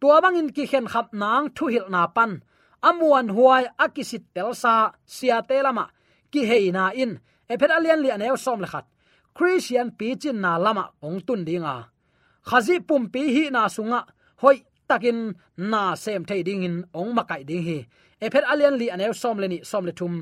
Tua 0.00 0.16
bangin 0.22 0.48
ki 0.56 0.64
khen 0.70 0.86
khap 0.92 1.06
nang 1.22 1.46
thu 1.56 1.64
hil 1.72 1.86
na 1.94 2.02
pan 2.16 2.32
amuan 2.88 3.28
huai 3.36 3.64
akisit 3.84 4.24
telsa 4.34 4.76
sia 5.14 5.38
telama 5.48 5.84
ki 6.32 6.46
heina 6.50 6.92
in. 6.94 7.18
Ephet 7.48 7.70
alian 7.70 8.00
li 8.02 8.10
anew 8.10 8.36
som 8.36 8.60
lekhat 8.60 8.86
christian 9.34 9.90
pi 9.98 10.16
chin 10.20 10.40
na 10.40 10.58
lama 10.58 10.84
ah, 10.84 11.06
ong 11.06 11.20
tun 11.26 11.44
dinga 11.48 11.72
ah. 11.78 11.82
khazi 12.48 12.76
pum 12.88 13.02
pi 13.12 13.22
hi 13.34 13.44
na 13.50 13.68
sunga. 13.76 14.00
Hoi, 14.42 14.56
takin 14.88 15.18
na 15.56 15.94
sem 15.94 16.24
thei 16.28 16.42
ding 16.42 16.64
in, 16.68 16.76
ong 16.94 17.12
makai 17.16 17.42
ding 17.48 17.64
hi. 17.68 17.78
Ephet 18.24 18.44
alian 18.52 18.76
li 18.80 18.86
anew 18.94 19.12
som 19.12 19.36
le 19.38 19.46
ni, 19.48 19.58
som 19.70 19.84
le 19.88 19.92
thum. 19.92 20.14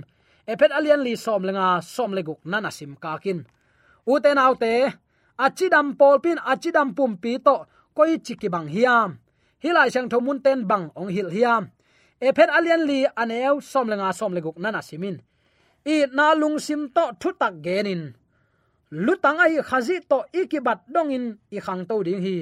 Ephet 0.52 0.72
alian 0.78 1.02
li 1.06 1.12
som 1.16 1.42
lenga 1.48 1.80
som 1.94 2.10
le 2.16 2.22
guk 2.22 2.40
nana 2.44 2.70
sim 2.70 2.92
ka 3.02 3.18
kin. 3.24 3.40
U 4.06 4.14
te 4.24 4.30
nau 4.34 4.54
te, 4.62 4.72
achidam 5.44 5.88
polpin 5.98 6.38
achidam 6.52 6.88
pum 6.96 7.12
pi 7.22 7.32
to, 7.46 7.56
koi 7.96 8.18
chiki 8.26 8.48
bang 8.54 8.68
hiam. 8.74 9.10
Hilai 9.62 9.90
sang 9.94 10.08
thomun 10.10 10.38
ten 10.44 10.66
bang 10.70 10.84
ong 10.98 11.10
hil 11.14 11.30
hiam. 11.36 11.70
Ephet 12.28 12.50
alian 12.58 12.82
li 12.90 13.06
anew 13.22 13.60
som 13.60 13.86
lenga 13.90 14.12
som 14.18 14.34
le 14.34 14.40
guk 14.40 14.58
nana 14.58 14.82
simin 14.82 15.18
i 15.88 16.04
na 16.16 16.36
lung 16.40 16.60
sim 16.60 16.82
to 16.92 17.04
thu 17.20 17.30
tak 17.40 17.54
genin. 17.64 18.02
Lutang 19.04 19.40
ai 19.44 19.56
khazi 19.68 19.96
to 20.10 20.18
ikibat 20.40 20.78
dongin 20.92 21.24
i 21.56 21.58
khang 21.66 21.82
to 21.88 21.96
ding 22.06 22.20
hi. 22.26 22.38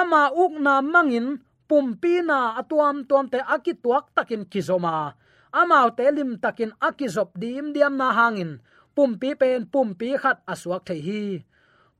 Ama 0.00 0.22
uk 0.42 0.52
na 0.64 0.74
mangin 0.80 1.26
pumpi 1.68 2.14
na 2.28 2.56
atuam 2.60 2.96
tuam 3.08 3.28
te 3.32 3.38
akituak 3.54 4.04
takin 4.16 4.42
kizoma. 4.52 5.12
Amau 5.60 5.88
te 5.96 6.04
lim 6.16 6.30
takin 6.42 6.72
akizop 6.88 7.30
dim 7.40 7.66
diam 7.74 7.94
na 8.00 8.08
hangin. 8.18 8.52
Pumpi 8.96 9.30
pen 9.40 9.66
pumpi 9.72 10.08
khat 10.22 10.38
aswak 10.52 10.82
thei 10.88 11.00
hi. 11.06 11.22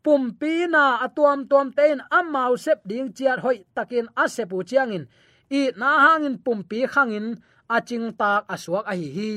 Pumpi 0.05 0.55
na 0.75 0.85
atuam 1.05 1.49
tuam 1.49 1.69
ten 1.77 1.99
amau 2.19 2.53
sep 2.65 2.81
ding 2.89 3.09
chiat 3.17 3.39
hoi 3.45 3.59
takin 3.77 4.07
asepu 4.23 4.59
chiangin. 4.69 5.05
I 5.51 5.63
na 5.81 5.91
hangin 6.05 6.37
pumpi 6.45 6.79
khangin, 6.93 7.27
aching 7.69 8.07
tak 8.21 8.43
aswak 8.55 8.85
a 8.93 8.95
hi 9.01 9.09
hi 9.17 9.35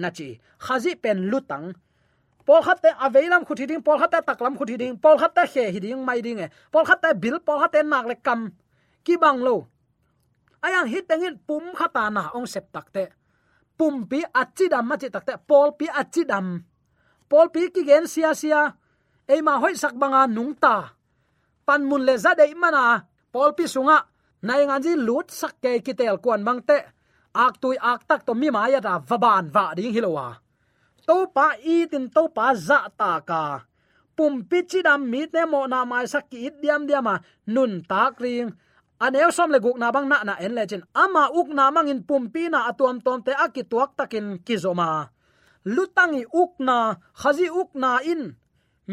na 0.00 0.08
chi 0.16 0.28
khazi 0.64 0.92
pen 1.02 1.18
lutang. 1.30 1.66
Pol 2.46 2.62
khat 2.62 2.78
te 2.82 2.90
aveilam 3.06 3.42
khuthi 3.46 3.66
ding 3.66 3.82
pol 3.82 3.98
khat 3.98 4.10
te 4.14 4.18
taklam 4.28 4.54
khuthi 4.58 4.76
ding 4.78 4.94
pol 5.02 5.18
khat 5.18 5.32
ta 5.34 5.42
khe 5.52 5.64
hi 5.74 5.78
ding 5.84 6.00
mai 6.06 6.20
ding 6.26 6.38
e 6.38 6.46
pol 6.72 6.84
khat 6.88 7.02
ta 7.02 7.10
bil 7.22 7.36
pol 7.46 7.58
khat 7.60 7.72
te 7.74 7.80
nak 7.82 8.06
le 8.10 8.14
kam. 8.26 8.40
Ki 9.04 9.14
bang 9.22 9.38
lo. 9.46 9.56
Ayang 10.66 10.86
hit 10.92 11.04
tengin 11.08 11.34
pum 11.46 11.64
khata 11.78 12.10
na 12.10 12.22
ong 12.36 12.46
sep 12.46 12.66
takte 12.74 13.04
pum 13.78 13.94
pi 14.10 14.24
achidam 14.42 14.84
ma 14.88 14.96
chi 15.00 15.08
takte 15.14 15.34
pol 15.48 15.68
pi 15.78 15.86
achidam 16.00 16.46
pol 17.30 17.46
pi 17.54 17.68
ki 17.74 17.82
gen 17.88 18.04
sia 18.12 18.30
sia. 18.34 18.62
Ei 19.32 19.42
ma 19.42 19.58
hoi 19.62 19.74
sak 19.74 19.94
banga 20.00 20.22
nung 20.26 20.54
ta. 20.54 20.74
Pan 21.66 21.82
mun 21.88 22.02
le 22.06 22.14
za 22.24 22.30
dei 22.38 22.54
mana 22.54 22.82
pol 23.32 23.50
pi 23.58 23.64
sunga. 23.74 23.98
Nai 24.46 24.62
ngan 24.66 24.82
ji 24.84 24.92
lut 25.06 25.26
sak 25.40 25.54
ke 25.62 25.70
ki 25.84 25.92
tel 25.98 26.16
kwan 26.24 26.44
bang 26.46 26.60
te 26.68 26.78
ak 27.44 27.54
tui 27.62 27.76
ak 27.92 28.00
tak 28.08 28.20
to 28.26 28.32
mi 28.40 28.48
maya 28.56 28.78
ra 28.86 28.94
vaban 29.08 29.44
va 29.54 29.64
ding 29.76 29.94
hilowa 29.96 30.28
to 31.06 31.16
pa 31.36 31.46
i 31.74 31.76
tin 31.90 32.04
to 32.14 32.22
pa 32.36 32.46
za 32.68 32.80
ta 33.00 33.12
ka 33.28 33.42
pum 34.16 34.34
pi 34.48 34.58
chi 34.70 34.80
dam 34.86 35.00
mi 35.12 35.22
te 35.32 35.42
mo 35.52 35.60
na 35.72 35.78
mai 35.90 36.06
sak 36.12 36.24
ki 36.30 36.38
diam 36.62 36.82
diama 36.88 37.14
nun 37.54 37.72
tak 37.90 38.14
ring 38.24 38.48
aneu 39.04 39.30
som 39.36 39.48
le 39.54 39.58
guk 39.64 39.78
na 39.82 39.88
bang 39.94 40.08
na 40.12 40.18
na 40.28 40.34
en 40.44 40.52
le 40.56 40.62
chen 40.70 40.82
ama 41.04 41.24
uk 41.38 41.48
na 41.58 41.64
mang 41.74 41.88
in 41.92 42.00
pum 42.08 42.24
pi 42.32 42.42
na 42.52 42.58
atuam 42.70 42.96
tom 43.04 43.18
te 43.26 43.32
akituak 43.44 43.90
takin 43.98 44.26
kizoma 44.46 44.90
lutangi 45.74 46.22
uk 46.42 46.52
na 46.62 46.76
khazi 47.20 47.46
uk 47.50 47.70
na 47.74 47.90
in. 48.12 48.22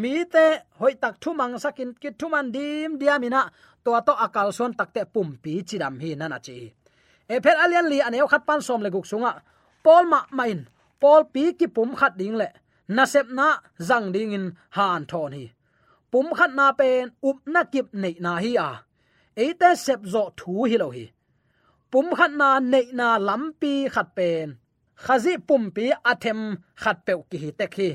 Mi 0.02 0.26
te 0.34 0.46
hoi 0.80 0.94
tak 1.02 1.16
thu 1.22 1.30
mang 1.40 1.54
sakin 1.64 1.94
ki 2.02 2.10
thu 2.20 2.28
man 2.34 2.48
dim 2.56 2.92
diamina 3.00 3.42
to 3.84 3.92
to 4.08 4.14
akal 4.26 4.50
son 4.58 4.72
takte 4.80 5.02
pumpi 5.14 5.54
chidam 5.68 5.96
hi 6.02 6.10
nana 6.20 6.40
chi 6.46 6.58
e 7.30 7.36
phet 7.44 7.58
alian 7.64 7.88
li 7.92 8.00
aneu 8.08 8.28
khat 8.32 8.44
pan 8.48 8.62
som 8.68 8.82
le 8.82 8.90
guk 8.90 9.06
sunga. 9.12 9.34
Pol 9.84 10.04
ma 10.12 10.20
main 10.32 10.60
pol 11.02 11.22
pi 11.34 11.44
ki 11.60 11.68
pum 11.76 11.90
khat 12.00 12.14
ding 12.20 12.36
le. 12.42 12.48
Na 12.96 13.04
sep 13.06 13.28
na 13.38 13.48
zang 13.88 14.08
ding 14.16 14.34
in 14.38 14.46
han 14.76 15.06
thon 15.12 15.32
hi. 15.38 15.46
Pum 16.12 16.28
khat 16.38 16.52
na 16.60 16.66
pen, 16.80 17.12
up 17.28 17.38
na 17.54 17.62
kip 17.74 17.88
nei 17.94 18.16
na 18.26 18.32
hi 18.44 18.52
a. 18.68 18.70
Eite 19.44 19.70
sep 19.86 20.02
zo 20.14 20.24
thu 20.40 20.54
hi 20.70 20.78
lo 20.84 20.90
hi. 20.96 21.06
Pum 21.92 22.08
khat 22.18 22.32
na 22.42 22.50
nei 22.60 22.88
na 23.00 23.08
lampi 23.28 23.74
khat 23.96 24.10
pen. 24.18 24.48
Khazi 25.06 25.34
pum 25.48 25.64
pi 25.76 25.86
athem 26.12 26.40
khat 26.84 26.98
pe 27.06 27.14
ki 27.30 27.38
hi 27.44 27.50
tek 27.60 27.74
hi. 27.80 27.90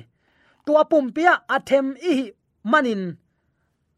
Tua 0.66 0.82
pum 0.90 1.06
pia 1.16 1.32
athem 1.56 1.86
i 2.12 2.14
manin. 2.70 3.02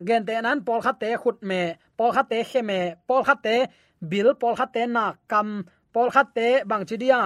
Gen 0.07 0.23
te 0.27 0.35
nan 0.41 0.59
pol 0.67 0.81
khat 0.85 0.97
te 1.03 1.09
khut 1.23 1.39
me 1.49 1.61
pol 1.97 2.11
khat 2.17 2.27
te 2.31 2.39
khe 2.51 2.61
me 2.71 2.79
pol 3.09 3.23
khat 3.29 3.39
te 3.47 3.57
bil 4.01 4.29
pol 4.41 4.55
khat 4.59 4.71
te 4.75 4.83
na 4.87 5.05
kam 5.31 5.49
pol 5.93 6.09
khat 6.15 6.27
te 6.37 6.47
bang 6.71 6.85
chi 6.89 6.97
dia 7.03 7.21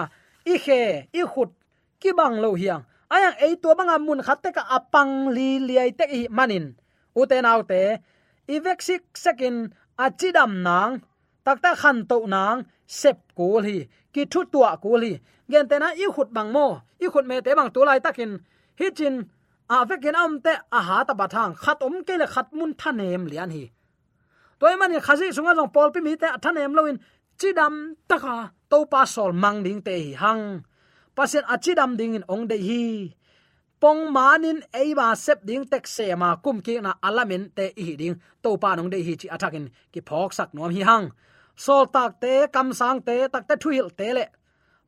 i 0.52 0.54
khe 0.64 0.80
i 1.20 1.22
khut 1.32 1.50
ki 2.00 2.10
bang 2.18 2.36
lo 2.44 2.50
hiang 2.60 2.82
ayang 3.14 3.36
ei 3.44 3.54
tua 3.62 3.74
banga 3.78 3.94
amun 3.98 4.20
à 4.22 4.24
khat 4.26 4.38
te 4.42 4.48
ka 4.56 4.62
apang 4.76 5.12
à 5.28 5.30
li 5.36 5.48
liai 5.68 5.90
te 5.98 6.04
i 6.18 6.20
manin. 6.36 6.66
U 7.20 7.22
te 7.30 7.36
nau 7.46 7.60
te 7.70 7.82
i 8.54 8.56
vek 8.64 8.80
sik 8.88 9.02
sekin 9.22 9.56
achidam 10.04 10.52
à 10.54 10.62
nang 10.66 10.92
takta 11.44 11.70
khan 11.80 11.98
to 12.10 12.18
nang 12.34 12.58
sep 13.00 13.18
ko 13.38 13.48
li 13.64 13.76
ki 14.12 14.22
thu 14.32 14.40
tua 14.52 14.70
ko 14.82 14.90
li, 15.02 15.12
gen 15.50 15.66
te 15.70 15.76
na 15.82 15.88
i 16.02 16.06
khut 16.14 16.28
bang 16.36 16.50
mo 16.56 16.66
i 17.04 17.06
khut 17.12 17.24
me 17.30 17.36
te 17.44 17.50
bang 17.58 17.70
tu 17.74 17.80
lai 17.88 18.00
takin 18.04 18.32
hi 18.78 18.86
chin 18.98 19.14
a 19.74 19.76
vekin 19.88 20.16
am 20.22 20.32
te 20.44 20.52
a 20.78 20.80
ha 20.88 20.98
ta 21.08 21.14
bathang 21.20 21.52
khat 21.62 21.78
om 21.86 21.96
ke 22.06 22.14
le 22.20 22.26
khat 22.34 22.46
mun 22.58 22.72
thanem 22.80 23.22
lian 23.30 23.50
hi 23.56 23.64
toy 24.64 24.76
man 24.80 24.96
khazi 25.06 25.26
sunga 25.36 25.52
jong 25.58 25.72
pol 25.74 25.88
pi 25.94 26.00
mi 26.06 26.12
te 26.22 26.28
thanem 26.42 26.72
loin 26.78 26.96
chidam 27.40 27.74
taka 28.10 28.36
to 28.70 28.78
pa 28.92 29.00
sol 29.14 29.32
mang 29.42 29.58
ding 29.66 29.80
te 29.86 29.94
hi 30.04 30.10
hang 30.22 30.44
pasen 31.16 31.44
achidam 31.54 31.90
ding 31.98 32.14
in 32.18 32.24
ong 32.34 32.44
de 32.50 32.56
hi. 32.68 32.82
Pong 33.82 34.02
manin 34.16 34.58
eiba 34.80 35.08
sep 35.24 35.38
ding 35.48 35.64
tek 35.72 35.84
se 35.96 36.06
ma 36.20 36.28
kum 36.44 36.58
ki 36.66 36.74
na 36.84 36.92
alamin 37.08 37.44
te 37.56 37.66
hi 37.84 37.92
ding 38.00 38.16
to 38.42 38.50
pa 38.62 38.70
nong 38.76 38.90
de 38.92 38.98
hi 39.06 39.12
chi 39.20 39.28
athakin 39.34 39.66
ki 39.92 40.00
phok 40.08 40.30
sak 40.38 40.50
nom 40.54 40.70
hi 40.76 40.82
hang 40.90 41.06
sol 41.64 41.84
tak 41.94 42.12
te 42.22 42.34
kam 42.54 42.68
sang 42.80 42.98
te 43.08 43.16
tak 43.32 43.44
te 43.48 43.54
thuil 43.62 43.88
te 43.98 44.08
le 44.16 44.24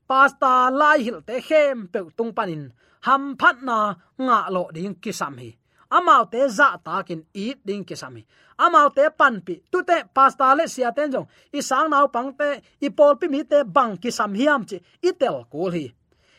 pasta 0.08 0.52
lai 0.80 0.98
hil 1.06 1.18
te 1.28 1.36
khem 1.48 1.78
pe 1.92 2.00
tung 2.16 2.32
panin 2.36 2.62
ham 3.06 3.22
phat 3.40 3.56
na 3.68 3.78
nga 4.26 4.38
lo 4.54 4.64
ding 4.76 4.94
kisam 5.02 5.34
hi. 5.42 5.50
Amau 5.96 6.22
te 6.32 6.40
za 6.48 6.68
dạ 6.70 6.76
takin 6.86 7.22
eat 7.42 7.58
ding 7.68 7.84
kisam 7.88 8.14
hi 8.18 8.22
amau 8.64 8.88
te 8.96 9.04
pan 9.18 9.34
pi 9.46 9.54
tu 9.70 9.78
te 9.88 9.96
pasta 10.16 10.54
le 10.58 10.64
sia 10.74 10.90
ten 10.96 11.08
jong 11.14 11.28
i 11.58 11.60
sang 11.68 11.88
nau 11.92 12.06
pang 12.14 12.30
te 12.38 12.48
i 12.86 12.88
pol 12.98 13.12
pi 13.20 13.26
mi 13.34 13.40
te 13.52 13.58
bang 13.76 13.92
kisam 14.02 14.32
hiam 14.38 14.62
chi 14.68 14.78
i 15.08 15.10
tel 15.20 15.38
kul 15.52 15.70
hi 15.76 15.86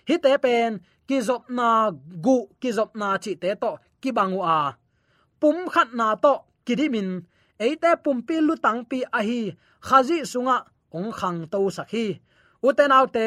hi 0.08 0.16
te 0.24 0.32
pen 0.46 0.72
ki 1.08 1.18
zop 1.28 1.44
na 1.58 1.68
gu 2.26 2.38
ki 2.62 2.70
zop 2.78 2.92
na 3.00 3.08
chi 3.24 3.34
te 3.44 3.50
to 3.64 3.72
ki 4.02 4.10
bangu 4.18 4.42
a. 4.44 4.60
Pum 5.40 5.58
khat 5.74 5.90
na 6.00 6.08
to, 6.24 6.34
kidimin. 6.66 7.10
Eite 7.66 7.92
pum 8.04 8.18
pi 8.28 8.36
lu 8.48 8.56
tang 8.66 8.82
pi 8.90 9.00
a 9.18 9.20
hi 9.28 9.40
khazi 9.88 10.18
sunga 10.32 10.58
ong 10.98 11.12
khang 11.20 11.40
to 11.52 11.60
sakhi 11.78 12.06
uten 12.68 12.96
autte 12.98 13.26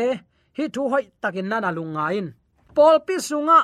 hi 0.57 0.65
thu 0.75 0.83
hoi 0.93 1.05
takin 1.23 1.49
na 1.51 1.71
lungain. 1.77 2.27
Pol 2.77 2.97
pi 3.07 3.15
sunga, 3.29 3.59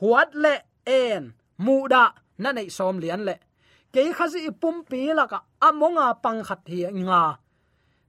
huat 0.00 0.30
le 0.42 0.54
en. 1.02 1.22
Muda 1.64 2.04
na 2.42 2.48
nei 2.56 2.68
som 2.76 2.96
lian 3.02 3.22
le 3.28 3.34
ke 3.94 4.02
khazi 4.16 4.40
ipum 4.50 4.76
pi 4.90 5.00
la 5.18 5.24
ka 5.32 5.38
amonga 5.68 6.06
pang 6.24 6.40
khat 6.48 6.62
hi 6.72 6.80
nga 7.08 7.22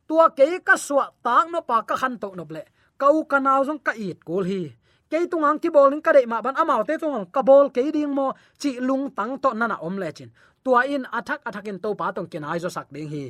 tua 0.08 0.26
ke 0.38 0.48
ka 0.68 0.76
suwa 0.86 1.06
tak 1.26 1.46
no 1.54 1.60
pa 1.70 1.78
ka 1.90 1.96
khan 2.02 2.16
to 2.22 2.30
no 2.38 2.46
ble 2.50 2.64
kau 2.98 3.28
kanao 3.28 3.64
jong 3.68 3.80
ka 3.84 3.92
it 3.96 4.24
kul 4.24 4.44
hi. 4.44 4.72
Ke 5.12 5.28
tungang 5.30 5.60
ki 5.62 5.70
bowling 5.70 6.02
ka 6.02 6.12
dei 6.16 6.26
ma 6.26 6.42
ban 6.42 6.56
amau 6.56 6.82
te 6.88 6.98
tungang 6.98 7.28
ka 7.32 7.42
bol 7.44 7.70
ke 7.70 7.92
ding 7.92 8.12
mo, 8.18 8.34
chi 8.60 8.80
lung 8.80 9.12
tang 9.12 9.38
to 9.44 9.54
nana 9.54 9.78
om 9.88 9.96
le 9.98 10.10
chin. 10.12 10.32
Tua 10.64 10.82
in 10.88 11.04
athak 11.06 11.44
athakin 11.46 11.78
to 11.84 11.94
pa 12.00 12.12
tong 12.16 12.28
ken 12.32 12.44
ai 12.44 12.60
zo 12.60 12.70
sak 12.70 12.88
ding 12.90 13.10
hi. 13.14 13.26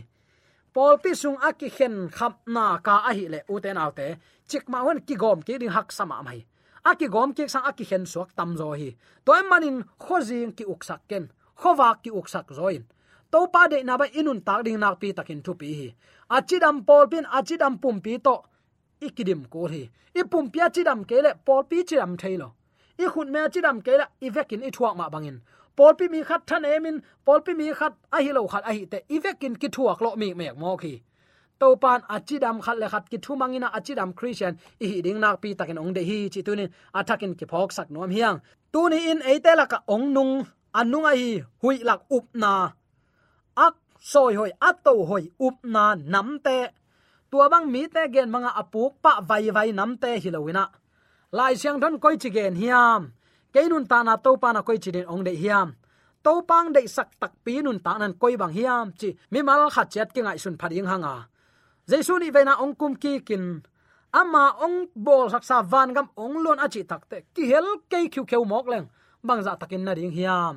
Pol 0.74 0.98
pi 1.04 1.12
sung 1.14 1.38
a 1.42 1.50
ki 1.60 1.70
khen 1.78 2.10
khap 2.16 2.34
na 2.48 2.78
ka 2.86 2.96
a 3.10 3.12
hi 3.18 3.26
le 3.34 3.40
u 3.50 3.60
te 3.60 3.74
nau 3.74 3.92
te. 3.92 4.08
Chik 4.50 4.70
ma 4.70 4.84
wen 4.86 5.00
ki 5.08 5.16
gom 5.16 5.42
ki 5.42 5.58
ding 5.62 5.74
hak 5.76 5.92
sama 5.92 6.22
mai 6.22 6.46
a 6.86 6.92
ki 6.94 7.08
gom 7.10 7.34
ki 7.34 7.48
sang 7.50 7.66
a 7.66 7.72
ki 7.74 7.86
khen 7.90 8.06
suak 8.06 8.30
tam 8.38 8.56
zo 8.60 8.72
hi. 8.80 8.90
Toy 9.26 9.42
manin 9.50 9.78
khozing 10.04 10.52
ki 10.58 10.64
uksak 10.74 11.02
ken 11.10 11.24
khowa 11.62 11.96
ki 12.04 12.10
uksak 12.12 12.48
zoin. 12.58 12.84
To 13.32 13.48
pa 13.48 13.68
de 13.68 13.84
na 13.84 13.98
ba 13.98 14.06
inun 14.20 14.42
tak 14.48 14.64
ding 14.66 14.80
nak 14.80 15.00
pi 15.00 15.14
takin 15.14 15.42
thu 15.42 15.54
pi 15.54 15.68
hi. 15.80 15.96
Achidam 16.30 16.86
pol 16.88 17.08
pin, 17.08 17.26
achidam 17.38 17.82
pum 17.82 18.02
pi 18.02 18.18
to 18.18 18.36
ikidim 19.02 19.50
ko 19.50 19.68
hi. 19.68 19.90
Ipum 20.16 20.52
pia 20.54 20.70
chidam 20.70 21.08
kele 21.10 21.32
pol 21.46 21.64
pi 21.64 21.84
chidam 21.84 22.18
thailo. 22.18 22.52
I 22.98 23.06
khun 23.14 23.30
me 23.34 23.40
chidam 23.54 23.84
kele 23.86 24.06
i 24.22 24.30
vekin 24.30 24.64
i 24.68 24.70
thuak 24.72 24.96
ma 24.96 25.10
bangin. 25.10 25.42
Pol 25.76 25.94
pi 25.94 26.08
mi 26.08 26.24
khat 26.24 26.48
than 26.48 26.66
emin 26.66 27.02
pol 27.26 27.42
pi 27.42 27.54
mi 27.54 27.74
khat 27.74 27.94
a 28.12 28.18
hi 28.24 28.32
lo 28.32 28.48
khat 28.48 28.64
a 28.70 28.72
hi 28.74 28.86
te, 28.86 29.00
i 29.10 29.20
vekin 29.20 29.60
ki 29.62 29.68
thuak 29.68 30.02
lo 30.02 30.16
mi 30.16 30.34
mek 30.34 30.58
mo 30.58 30.78
khi 30.78 31.02
to 31.60 31.76
pan 31.76 32.02
achidam 32.16 32.62
khat 32.62 32.78
le 32.78 32.88
khat 32.94 33.10
ki 33.12 33.18
thu 33.18 33.36
mangina 33.36 33.68
achidam 33.78 34.14
christian, 34.16 34.58
i 34.84 34.86
hi 34.88 35.02
ding 35.02 35.20
nak 35.20 35.42
pi 35.42 35.54
takin 35.60 35.78
ong 35.78 35.94
de 35.94 36.02
hi 36.10 36.18
chi 36.34 36.42
tunin 36.48 36.70
athakin 36.94 37.34
ki 37.40 37.46
phok 37.52 37.72
sak 37.72 37.92
nom 37.92 38.10
hiang. 38.10 38.38
Tu 38.74 38.90
ni 38.90 39.00
in 39.12 39.20
eite 39.22 39.52
ka 39.70 39.78
ong 39.88 40.14
nung 40.14 40.34
anung 40.80 41.08
ai 41.12 41.42
hui 41.62 41.78
lak 41.88 42.02
up 42.18 42.26
na. 42.42 42.54
Ak 43.66 43.76
soi 44.12 44.34
hoi 44.40 44.52
ato 44.70 44.94
hoi 45.10 45.26
up 45.48 45.58
na 45.64 45.96
nam 45.96 46.40
te. 46.46 46.60
Tua 47.32 47.46
bang 47.52 47.68
mi 47.74 47.88
te 47.96 48.04
gen 48.14 48.30
manga 48.34 48.52
apuk 48.62 48.94
pa 49.04 49.12
vai 49.30 49.50
vai 49.56 49.70
nam 49.72 49.92
te 50.02 50.12
hilowina 50.24 50.66
lai 51.38 51.56
siang 51.56 51.80
don 51.80 52.00
koi 52.00 52.16
chi 52.22 52.30
gen 52.30 52.56
hiam. 52.56 53.02
Keinun 53.54 53.86
ta 53.92 54.04
na 54.04 54.16
to 54.16 54.32
pa 54.42 54.50
na 54.52 54.62
koi 54.62 54.78
chi 54.84 54.92
den 54.92 55.08
ong 55.14 55.24
de 55.28 55.34
hiam. 55.42 55.68
To 56.24 56.42
pang 56.50 56.74
de 56.76 56.82
sak 56.88 57.10
tak 57.20 57.34
pi 57.44 57.62
nun 57.62 57.80
ta 57.86 57.98
nan 57.98 58.14
koi 58.22 58.36
bang 58.42 58.54
hiam 58.58 58.86
chi 59.00 59.10
mi 59.32 59.40
mal 59.42 59.70
khat 59.76 59.88
chat 59.94 60.10
ki 60.14 60.22
ngai 60.22 60.38
sun 60.44 60.56
phading 60.60 60.88
hanga. 60.92 61.16
Jesu 61.90 62.14
ni 62.20 62.28
veina 62.36 62.54
ong 62.64 62.76
kum 62.80 62.94
ki 63.04 63.14
kin. 63.28 63.44
Ama 64.12 64.46
ong 64.66 64.78
bol 64.96 65.30
sak 65.34 65.44
sa 65.50 65.62
van 65.72 65.94
gam 65.96 66.08
ong 66.24 66.36
lon 66.44 66.60
achi 66.66 66.82
takte 66.92 67.18
ki 67.36 67.44
hel 67.52 67.68
ke 67.92 68.00
khu 68.14 68.22
kheu 68.30 68.44
mok 68.52 68.68
leng 68.74 68.88
bang 69.28 69.42
za 69.44 69.54
takin 69.62 69.84
na 69.86 69.94
ding 69.98 70.14
hiam. 70.18 70.56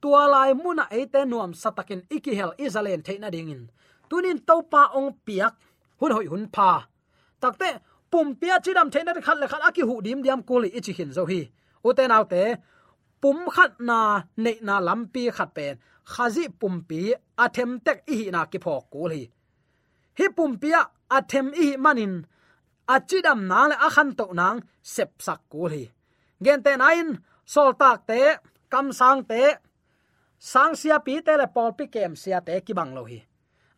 Tua 0.00 0.22
lai 0.32 0.52
muna 0.54 0.84
ate 0.98 1.20
nuam 1.30 1.52
satakin 1.62 2.02
iki 2.16 2.32
hel 2.38 2.52
izalen 2.64 3.02
theina 3.06 3.28
ding 3.34 3.50
in. 3.54 3.62
Tunin 4.08 4.38
topa 4.48 4.82
ong 4.98 5.10
piak, 5.26 5.54
hun 6.00 6.12
hoi 6.16 6.26
hun 6.32 6.44
pa 6.56 6.70
takte 7.40 7.70
pum 8.10 8.26
pia 8.40 8.56
chidam 8.64 8.88
theina 8.92 9.12
khat 9.26 9.38
le 9.40 9.46
khat 9.52 9.62
aki 9.68 9.82
hu 9.88 9.94
dim 10.06 10.18
diam 10.24 10.40
kuli 10.48 10.68
ichi 10.78 10.92
hin 10.98 11.10
zo 11.16 11.24
hi. 11.30 11.40
Uten 11.88 12.14
autte 12.16 12.42
pum 13.22 13.38
khat 13.54 13.72
na 13.88 13.98
ne 14.44 14.52
na 14.66 14.74
lampi 14.86 15.22
khat 15.36 15.50
pen 15.56 15.74
khazi 16.12 16.44
pum 16.60 16.74
pi 16.88 17.00
athem 17.44 17.70
tek 17.86 17.98
i 18.14 18.18
na 18.34 18.40
ki 18.52 18.58
phok 18.64 18.84
kul 18.92 19.10
hi 19.16 19.24
hi 20.18 20.26
pum 20.36 20.50
pia 20.62 20.80
athem 21.16 21.46
i 21.64 21.66
manin. 21.84 22.14
Achidam 22.94 23.40
na 23.50 23.60
le 23.70 23.76
akhan 23.86 24.08
to 24.18 24.26
nang, 24.40 24.58
sep 24.94 25.10
sak 25.26 25.40
kul 25.52 25.70
hi 25.74 25.84
gen 26.44 26.62
te 26.64 26.72
nain 26.76 27.08
sol 27.46 27.72
tak 27.78 28.04
te 28.10 28.42
kam 28.68 28.90
sang 28.90 29.22
te, 29.22 29.56
sang 30.38 30.74
sia 30.74 30.98
pi 30.98 31.22
te 31.22 31.38
le 31.38 31.46
pol 31.46 31.70
pi 31.78 31.86
kem 31.86 32.18
sia 32.18 32.42
te 32.42 32.58
ki 32.66 32.74
bang 32.74 32.92
lo 32.96 33.06
hi. 33.06 33.22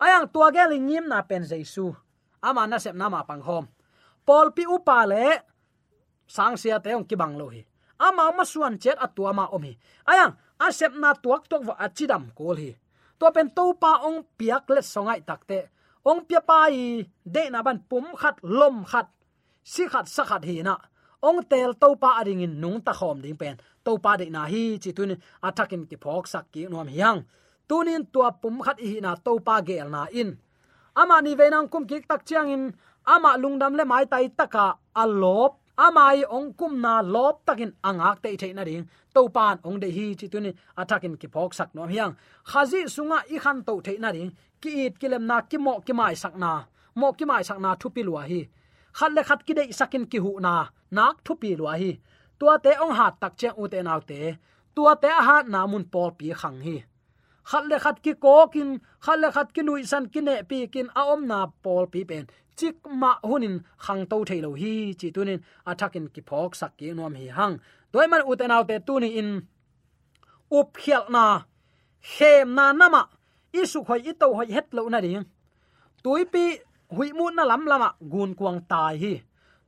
Ayang 0.00 0.26
tua 0.32 0.48
ge 0.54 0.64
lingim 0.72 1.04
na 1.04 1.20
pen 1.28 1.44
jesu 1.44 1.92
ama 2.40 2.64
na 2.66 2.78
sep 2.80 2.96
na 2.96 3.12
ma 3.12 3.22
pang 3.28 3.44
hom. 3.44 3.68
Pol 4.24 4.50
pi 4.56 4.64
upa 4.64 5.04
le, 5.04 5.26
sang 6.26 6.56
sia 6.56 6.80
te 6.80 6.96
ong 6.96 7.04
ki 7.04 7.16
bang 7.20 7.36
lo 7.36 7.52
hi. 7.52 7.62
Ama 7.98 8.32
ma 8.32 8.44
suan 8.48 8.80
chet 8.80 8.96
atua 8.96 9.34
ma 9.34 9.50
omi 9.50 9.74
ayang 10.06 10.32
asep 10.62 10.94
na 10.96 11.12
tuak 11.18 11.50
tok 11.50 11.62
wa 11.68 11.74
achidam 11.76 12.32
kol 12.32 12.56
hi. 12.56 12.72
To 13.18 13.26
pen 13.34 13.50
to 13.52 13.74
pa 13.76 14.00
ong 14.06 14.24
piak 14.38 14.64
le 14.72 14.80
songai 14.80 15.20
takte 15.26 15.68
ong 16.08 16.24
pia 16.24 16.40
pai 16.40 17.04
de 17.24 17.42
na 17.52 17.60
ban 17.60 17.78
pum 17.90 18.16
khat, 18.16 18.40
lom 18.42 18.84
khat, 18.88 19.08
si 19.60 19.84
khat 19.92 20.08
sa 20.08 20.24
khat 20.24 20.42
hi 20.48 20.62
na 20.64 20.78
ong 21.22 21.42
tel 21.50 21.72
to 21.82 21.88
pa 22.02 22.22
ring 22.26 22.42
in 22.46 22.60
nung 22.60 22.80
ta 22.80 22.92
khom 22.92 23.22
ding 23.22 23.36
pen. 23.36 23.56
To 23.84 23.98
pa 23.98 24.16
de 24.16 24.26
na 24.30 24.42
hi 24.52 24.78
chi 24.82 24.90
tun 24.92 25.12
atakin 25.42 25.82
ki 25.90 25.96
phok 26.04 26.24
sak 26.32 26.44
ki 26.52 26.66
nom 26.70 26.86
hiang 26.86 27.24
tunin 27.68 28.02
tua 28.12 28.30
pum 28.42 28.60
khat 28.66 28.78
hi 28.80 29.00
na 29.00 29.14
to 29.26 29.32
pa 29.46 29.60
gel 29.68 29.88
na 29.90 30.06
in. 30.20 30.30
Ama 31.00 31.16
ni 31.22 31.34
venang 31.34 31.68
kum 31.72 31.84
ki 31.90 31.96
tak 32.08 32.22
chiang 32.28 32.50
in. 32.50 32.64
Ama 33.06 33.30
lungdam 33.42 33.72
le 33.78 33.84
mai 33.84 34.04
tai 34.12 34.28
taka 34.38 34.66
alop 35.02 35.52
amai 35.78 36.26
ong 36.26 36.52
kum 36.58 36.80
na 36.82 37.00
lop 37.00 37.46
takin 37.46 37.72
angak 37.88 38.18
te 38.22 38.30
thei 38.40 38.52
na 38.52 38.62
ring 38.68 38.84
to 39.14 39.22
pan 39.36 39.56
ong 39.66 39.78
de 39.82 39.88
hi 39.96 40.06
chi 40.18 40.26
tun 40.32 40.46
atakin 40.80 41.14
ki 41.20 41.28
phok 41.34 41.50
sak 41.58 41.70
nom 41.74 41.88
hiang 41.94 42.12
khazi 42.50 42.80
sunga 42.94 43.18
i 43.34 43.38
khan 43.44 43.58
to 43.66 43.74
thei 43.86 43.96
na 44.02 44.10
ring 44.16 44.30
ki 44.62 44.70
it 44.84 44.94
kilem 45.00 45.22
na 45.30 45.36
ki 45.50 45.58
mo 45.64 45.74
ki 45.86 45.92
mai 45.98 46.14
sakna 46.22 46.52
mo 47.00 47.08
ki 47.18 47.24
mai 47.30 47.42
sakna 47.48 47.70
thu 47.80 47.88
pi 47.94 48.02
lua 48.08 48.22
hi 48.30 48.40
khat 48.98 49.12
le 49.16 49.22
khat 49.28 49.40
ki 49.46 49.54
dei 49.58 49.70
sakin 49.78 50.04
ki 50.10 50.18
hu 50.24 50.30
na, 50.46 50.54
nak 50.96 51.16
thu 51.24 51.32
pi 51.42 51.50
lua 51.60 51.74
hi. 51.82 51.90
Tua 52.38 52.54
te 52.64 52.72
ong 52.84 52.94
hat 52.98 53.14
tak 53.22 53.32
che 53.40 53.48
u 53.62 53.64
te 53.72 53.78
nau 53.88 54.00
te, 54.10 54.20
tua 54.74 54.92
te 55.02 55.10
ha 55.26 55.36
na 55.52 55.60
mun 55.70 55.84
pol 55.92 56.10
pi 56.18 56.26
khang 56.40 56.60
hi. 56.66 56.76
Khat 57.50 57.64
le 57.70 57.76
khat 57.84 57.96
ki 58.04 58.12
ko 58.24 58.34
kin 58.52 58.68
khat 59.04 59.18
le 59.22 59.28
khat 59.36 59.48
ki 59.54 59.62
nui 59.62 59.82
san 59.90 60.04
ki 60.12 60.20
ne 60.28 60.34
pi 60.50 60.58
kin 60.74 60.88
a 61.00 61.02
om 61.12 61.20
na 61.30 61.38
pol 61.64 61.84
pi 61.92 62.00
pen. 62.10 62.24
Chik 62.58 62.76
ma 63.00 63.10
hunin 63.30 63.56
khang 63.84 64.02
to 64.10 64.16
thailo 64.28 64.50
hi, 64.62 64.72
chi 65.00 65.08
tunin 65.14 65.40
athakin 65.70 66.06
ki 66.14 66.20
phok 66.28 66.52
sak 66.60 66.72
ki 66.78 66.86
nom 66.98 67.14
hi 67.20 67.26
hang. 67.38 67.54
Toy 67.92 68.06
man 68.10 68.22
u 68.30 68.32
te 68.40 68.46
nau 68.52 68.62
te 68.68 68.76
tu 68.86 68.94
ni 69.02 69.08
in. 69.20 69.30
Up 70.58 70.68
khial 70.82 71.04
na 71.14 71.24
hem 72.14 72.48
na 72.58 72.64
nama. 72.80 73.02
Isu 73.60 73.78
khoi 73.86 74.00
i 74.10 74.12
hoi 74.20 74.48
het 74.56 74.68
lo 74.76 74.82
na 74.88 75.00
ding 75.04 75.24
tuipi 76.02 76.44
hui 76.96 77.12
mu 77.12 77.30
na 77.30 77.44
lam 77.44 77.62
lama 77.66 77.90
gun 78.12 78.34
kuang 78.34 78.60
tai 78.70 78.96
hi. 79.02 79.14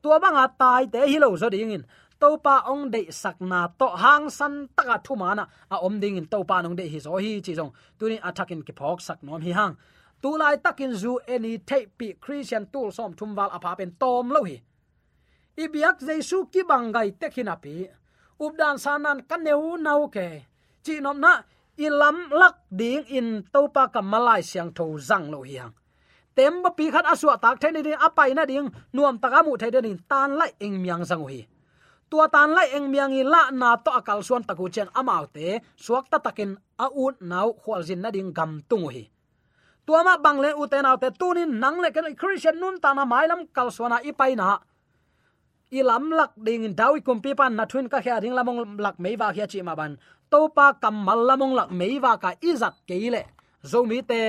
Tua 0.03 0.19
banga 0.23 0.45
tai 0.61 0.87
te 0.93 1.01
hi 1.11 1.19
lo 1.19 1.37
zo 1.37 1.49
ding 1.51 1.73
in 1.77 1.85
to 2.21 2.29
pa 2.45 2.55
ong 2.73 2.91
de 2.95 3.01
sắc 3.11 3.37
na 3.41 3.69
to 3.81 3.89
hang 4.03 4.31
san 4.31 4.69
taka 4.77 4.97
thu 5.05 5.15
mana 5.23 5.45
a 5.75 5.77
om 5.87 6.01
ding 6.03 6.17
in 6.17 6.27
to 6.33 6.39
pa 6.45 6.63
nong 6.63 6.77
de 6.77 6.85
hi 6.93 6.99
zo 7.07 7.17
hi 7.25 7.41
chi 7.45 7.53
jong 7.59 7.73
tuni 7.99 8.17
attacking 8.29 8.63
ki 8.67 8.73
phok 8.79 8.99
sak 9.07 9.19
nom 9.23 9.41
hi 9.47 9.53
hang. 9.59 9.75
Tu 10.23 10.31
lai 10.41 10.57
takin 10.65 10.93
zu 11.03 11.13
any 11.35 11.59
tape 11.59 11.91
pi 11.99 12.07
christian 12.25 12.65
tool 12.73 12.89
som 12.97 13.13
thum 13.19 13.31
wal 13.37 13.51
apa 13.57 13.71
pen 13.79 13.91
tom 14.01 14.29
lo 14.35 14.41
hi. 14.49 14.57
Ibiak 15.63 15.97
jesu 16.07 16.39
ki 16.53 16.63
bangai 16.71 17.09
tekhina 17.21 17.55
pi 17.65 17.75
updan 18.45 18.77
sanan 18.85 19.19
kaneu 19.29 19.77
nau 19.87 20.03
ke 20.15 20.29
chi 20.85 20.95
nom 21.05 21.19
na 21.25 21.33
ilam 21.77 22.17
lak 22.41 22.57
ding 22.81 23.05
in 23.17 23.29
topa 23.53 23.85
ka 23.95 24.01
malai 24.13 24.43
siang 24.51 24.71
tho 24.77 24.87
zang 25.09 25.27
lo 25.33 25.41
hiang 25.49 25.73
tem 26.35 26.63
ba 26.63 26.71
pi 26.71 26.91
khat 26.91 27.07
aswa 27.07 27.37
tak 27.43 27.61
the 27.61 27.71
ni 27.71 27.93
apai 27.93 28.35
na 28.35 28.45
ding, 28.45 28.71
nuam 28.93 29.19
taka 29.19 29.43
mu 29.43 29.57
the 29.57 29.71
den 29.71 29.99
tan 30.09 30.37
lai 30.39 30.53
eng 30.61 30.83
miang 30.83 31.05
sang 31.05 31.27
hi 31.29 31.47
tua 32.11 32.29
tan 32.29 32.51
lai 32.57 32.69
eng 32.77 32.91
miang 32.91 33.13
i 33.13 33.23
la 33.23 33.51
na 33.51 33.77
to 33.77 33.91
akal 33.91 34.23
suan 34.23 34.43
taku 34.43 34.69
chen 34.69 34.89
amau 34.95 35.27
te, 35.35 35.61
suak 35.77 36.11
ta 36.11 36.19
takin 36.19 36.57
a 36.79 36.87
ut 37.05 37.15
nau 37.21 37.49
khwal 37.61 37.83
jin 37.83 38.01
na 38.03 38.11
ding 38.11 38.33
gam 38.33 38.61
tung 38.69 38.89
hi 38.89 39.11
tua 39.87 40.03
ma 40.07 40.17
bang 40.25 40.39
le 40.45 40.51
u 40.55 40.67
te 40.67 40.79
nau 40.83 40.97
te 41.03 41.09
tunin 41.21 41.51
nang 41.63 41.81
le 41.83 41.89
kan 41.91 42.07
christian 42.21 42.57
nun 42.61 42.81
ta 42.83 42.95
na 42.95 43.05
mailam 43.05 43.41
kal 43.57 43.71
suana 43.71 43.99
i 44.03 44.13
pai 44.13 44.35
na. 44.35 44.59
I 45.73 45.83
lam 45.83 46.11
lak 46.11 46.33
ding 46.47 46.75
dawi 46.75 46.99
kum 47.07 47.23
pi 47.23 47.35
pan 47.35 47.55
na 47.59 47.65
thun 47.71 47.87
ka 47.89 47.99
kha 48.05 48.21
ding 48.23 48.35
lamong 48.39 48.79
lak 48.85 48.97
mei 49.03 49.17
wa 49.21 49.33
khia 49.35 49.47
chi 49.47 49.63
ma 49.63 49.75
ban. 49.75 49.93
Topa 50.31 50.67
kamal 50.83 51.21
lamong 51.29 51.55
lak 51.59 51.71
meiwa 51.71 52.13
ka 52.23 52.31
izat 52.43 52.75
keile 52.89 53.23
zomi 53.71 53.99
te 54.11 54.21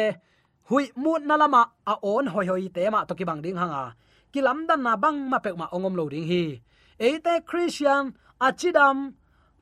hui 0.70 0.92
mut 0.96 1.22
na 1.26 1.36
lama, 1.36 1.64
a 1.86 1.94
on 2.02 2.28
hoi 2.28 2.46
hoi 2.46 2.68
te 2.76 2.90
ma 2.90 3.06
to 3.06 3.14
ki 3.16 3.24
bang 3.24 3.42
ding 3.42 3.58
hanga. 3.58 3.96
Ki 4.32 4.42
lam 4.42 4.68
dan 4.68 4.84
na 4.84 4.96
bang 4.96 5.18
ma 5.30 5.40
pek 5.40 5.56
ma 5.58 5.68
ongom 5.76 5.96
lo 5.96 6.10
ding 6.10 6.28
hi. 6.32 6.62
Eite 7.00 7.34
christian 7.50 8.14
achidam 8.40 9.14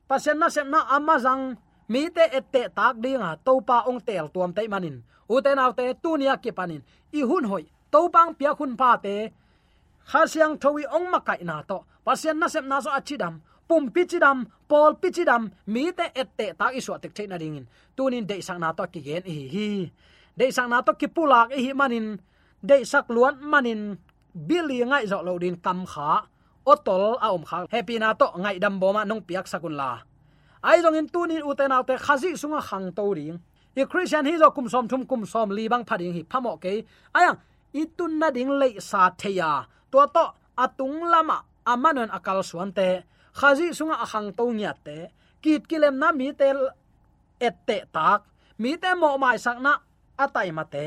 pasen 0.08 0.38
na 0.38 0.48
sem 0.48 0.70
na 0.70 0.80
amazang. 0.96 1.56
Mi 1.90 2.06
te 2.16 2.22
ette 2.38 2.62
tak 2.76 3.02
dinga 3.02 3.30
topa 3.44 3.82
ong 3.90 4.00
tel 4.06 4.30
tuam 4.30 4.52
te 4.54 4.62
manin. 4.68 5.02
Uten 5.26 5.58
autte 5.58 5.94
tunia 6.02 6.38
ki 6.42 6.52
panin. 6.52 6.82
I 7.12 7.20
hun 7.26 7.44
hoi 7.50 7.64
topang 7.90 8.30
pia 8.38 8.54
khun 8.54 8.76
pa 8.78 8.96
te. 8.96 9.32
Khasiang 10.10 10.54
thowi 10.62 10.86
ong 10.86 11.10
makai 11.10 11.42
na 11.42 11.62
to. 11.66 11.82
Pasen 12.06 12.38
na 12.38 12.46
sem 12.46 12.68
na 12.68 12.78
so 12.80 12.90
achidam 12.90 13.42
pum 13.68 13.90
pichidam 13.94 14.46
pol 14.68 14.94
pichidam 15.02 15.50
mi 15.66 15.90
te 15.98 16.06
ette 16.14 16.46
ta 16.58 16.66
isu 16.78 16.98
tek 17.02 17.14
theina 17.14 17.36
ringin 17.42 17.66
tunin 17.96 18.26
de 18.26 18.36
sang 18.42 18.60
na 18.60 18.70
to 18.72 18.84
ki 18.92 19.00
gen 19.06 19.22
hi 19.26 19.38
hi 19.54 19.68
de 20.40 20.46
sang 20.56 20.72
à 20.72 20.72
na 20.72 20.78
to 20.86 20.92
kipulak 21.00 21.48
hi 21.64 21.72
manin 21.80 22.06
de 22.68 22.76
sak 22.92 23.06
luan 23.14 23.36
manin 23.52 23.80
bili 24.48 24.78
ngai 24.90 25.04
zo 25.10 25.18
lo 25.26 25.32
din 25.42 25.56
kam 25.64 25.80
kha 25.92 26.10
otol 26.72 27.04
a 27.24 27.28
om 27.36 27.44
kha 27.48 27.58
happy 27.74 27.96
na 28.02 28.08
to 28.20 28.26
ngai 28.42 28.56
dam 28.62 28.74
bo 28.80 28.88
ma 28.96 29.02
nong 29.04 29.22
piak 29.28 29.46
sakun 29.52 29.76
la. 29.80 29.90
Ai 30.68 30.78
jong 30.84 30.96
in 31.00 31.08
tunin 31.12 31.42
uten 31.50 31.72
autte 31.76 31.94
khazi 32.06 32.30
sunga 32.40 32.60
à 32.60 32.66
khang 32.68 32.88
to 32.96 33.04
ring 33.18 33.36
i 33.76 33.82
christian 33.90 34.24
hi 34.26 34.34
zo 34.42 34.48
kum 34.56 34.66
som 34.72 34.84
thum 34.90 35.02
kum 35.10 35.22
som 35.32 35.48
li 35.56 35.64
bang 35.72 35.84
phading 35.88 36.12
hi 36.16 36.22
phamo 36.30 36.52
ke 36.62 36.72
ayang 37.18 37.38
itun 37.80 38.12
à, 38.16 38.18
na 38.20 38.28
ding 38.36 38.50
le 38.60 38.68
sa 38.80 39.02
theya 39.20 39.52
to 39.92 39.98
to 40.14 40.24
atung 40.64 40.98
lama 41.12 41.38
amanon 41.72 42.10
akal 42.16 42.40
suante 42.50 42.88
khazi 43.38 43.66
sunga 43.78 43.96
akhang 44.04 44.28
to 44.38 44.44
nya 44.58 44.72
te 44.84 44.98
kit 45.42 45.62
kilem 45.70 45.94
na 46.02 46.08
mi 46.18 46.28
tel 46.40 46.60
ette 47.48 47.78
tak 47.94 48.20
mi 48.60 48.70
te 48.82 48.90
mo 49.00 49.10
mai 49.22 49.38
sak 49.44 49.58
na 49.64 49.72
atai 50.24 50.50
mate 50.58 50.86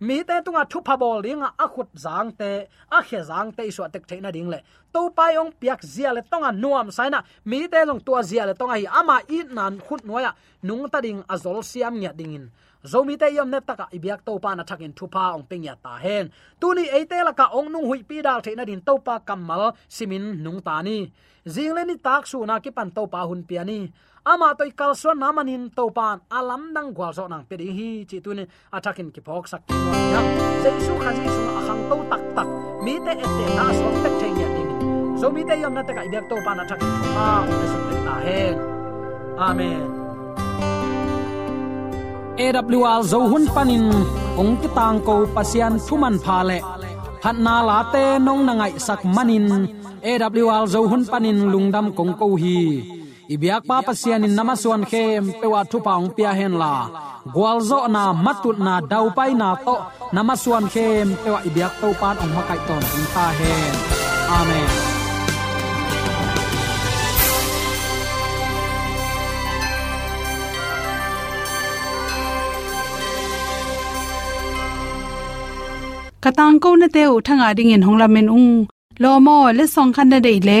mi 0.00 0.22
te 0.28 0.36
tunga 0.44 0.62
thu 0.70 0.78
pha 0.86 0.94
bol 0.96 1.22
ringa 1.26 1.48
a 1.64 1.66
khut 1.74 1.88
zang 2.04 2.30
te, 2.40 2.50
a 2.96 2.98
khe 3.08 3.20
zang 3.30 3.50
te 3.56 3.70
so 3.70 3.82
tek 3.94 4.04
theina 4.08 4.30
ding 4.36 4.48
le. 4.52 4.58
To 4.94 5.10
pai 5.16 5.36
ong 5.36 5.52
piak 5.60 5.80
zia 5.94 6.12
le 6.16 6.22
tonga 6.30 6.50
nuam 6.52 6.88
saina 6.96 7.18
mi 7.50 7.66
te 7.72 7.80
long 7.88 8.00
tua 8.06 8.22
zia 8.22 8.46
le 8.46 8.54
tonga 8.54 8.76
hi 8.80 8.86
ama 9.00 9.16
i 9.36 9.38
nan 9.56 9.74
khut 9.86 10.02
noya 10.08 10.30
nung 10.62 10.84
ta 10.92 10.98
ding 11.00 11.20
azol 11.34 11.62
siam 11.70 11.94
nya 12.00 12.12
dingin 12.18 12.46
zomi 12.90 13.14
te 13.18 13.26
yom 13.36 13.50
ne 13.50 13.60
taka 13.68 13.86
ibyak 13.96 14.20
to 14.26 14.38
pa 14.38 14.54
na 14.54 14.62
thakin 14.62 14.92
thupa 14.98 15.34
ong 15.36 15.46
ping 15.50 15.64
ya 15.64 15.74
ta 15.84 15.92
hen. 16.04 16.30
Tuni 16.60 16.84
eite 16.96 17.18
la 17.26 17.32
ka 17.32 17.46
ong 17.58 17.68
nung 17.72 17.86
hui 17.90 18.02
pi 18.08 18.22
dal 18.22 18.40
theina 18.44 18.64
din 18.64 18.80
to 18.80 18.94
pa 19.06 19.18
kamal 19.18 19.74
simin 19.88 20.42
nung 20.44 20.60
ta 20.66 20.82
ni. 20.82 21.10
Jingle 21.52 21.82
ni 21.84 21.96
tak 22.06 22.26
su 22.30 22.38
na 22.46 22.60
ki 22.64 22.70
pan 22.70 22.90
to 22.96 23.02
pa 23.12 23.26
hun 23.26 23.42
piani 23.48 23.90
ama 24.28 24.52
toy 24.58 24.70
kalso 24.76 25.10
namanin 25.16 25.64
to 25.76 25.84
pan. 25.96 26.20
Alam 26.38 26.62
nang 26.76 26.88
gwal 26.96 27.12
so 27.16 27.24
nang 27.32 27.44
pedi 27.48 27.68
hi 27.76 27.88
chi 28.08 28.20
tuni 28.24 28.44
atakin 28.76 29.08
ki 29.14 29.20
phok 29.26 29.44
sak 29.52 29.62
ya. 30.12 30.20
Se 30.62 30.70
su 30.86 30.92
khaji 31.02 31.24
su 31.34 31.40
ma 31.48 31.60
khang 31.68 31.82
to 31.90 31.96
tak 32.10 32.22
tak. 32.36 32.48
Mi 32.84 32.94
te 33.04 33.12
ete 33.24 33.44
na 33.58 33.64
so 33.78 33.86
tek 34.04 34.14
theng 34.20 34.36
ya 34.40 34.48
ding 34.56 34.72
so 35.20 35.26
mi 35.34 35.42
te 35.48 35.54
yom 35.62 35.72
na 35.76 35.82
ta 35.88 35.92
ka 35.96 36.02
ibyak 36.08 36.24
to 36.30 36.36
pan 36.46 36.60
athakin 36.62 36.90
thupa 37.00 37.26
ong 37.40 38.02
ta 38.06 38.14
hen. 38.26 38.54
Amen. 39.48 39.82
AWR 42.44 43.00
zo 43.10 43.20
hun 43.30 43.44
panin 43.54 43.86
ong 44.40 44.52
ki 44.60 44.68
tang 44.76 44.98
ko 45.06 45.14
pasian 45.36 45.74
thuman 45.86 46.16
pha 46.24 46.38
le. 46.48 46.58
Phat 47.22 47.36
na 47.46 47.54
la 47.68 47.78
te 47.92 48.04
nong 48.26 48.42
na 48.46 48.52
ngai 48.60 48.74
sak 48.86 49.00
manin 49.16 49.48
AWR 50.10 50.64
zo 50.72 50.80
hun 50.90 51.02
panin 51.10 51.38
lungdam 51.52 51.86
kong 51.96 52.12
ko 52.20 52.28
hi 52.42 52.58
ibyak 53.34 53.62
pa 53.68 53.76
pasian 53.86 54.24
in 54.26 54.32
namaswan 54.38 54.82
khem 54.90 55.24
pewa 55.40 55.60
thu 55.70 55.78
paung 55.86 56.08
pia 56.16 56.32
hen 56.38 56.54
la. 56.62 56.74
Gwalzo 57.34 57.78
na 57.94 58.02
matut 58.24 58.56
na 58.66 58.74
dau 58.90 59.06
pai 59.16 59.32
na 59.40 59.48
to. 59.66 59.76
Namaswan 60.14 60.64
khem 60.72 61.08
pewa 61.22 61.40
ibyak 61.48 61.72
to 61.80 61.88
pan 62.00 62.16
ong 62.22 62.32
makai 62.36 62.60
ton 62.68 62.82
ta 63.14 63.26
hen. 63.38 63.74
Amen. 64.38 64.70
Katang 76.24 76.56
ko 76.62 76.70
na 76.80 76.88
te 76.94 77.02
u 77.14 77.16
thanga 77.26 77.48
ding 77.56 77.72
in 77.76 77.84
hongla 77.86 78.08
men 78.14 78.28
ung. 78.38 78.52
Lo 79.02 79.10
mo, 79.26 79.36
le 79.58 79.64
song 79.74 79.92
khan 79.96 80.08
na 80.12 80.18
dei 80.26 80.40
le 80.48 80.60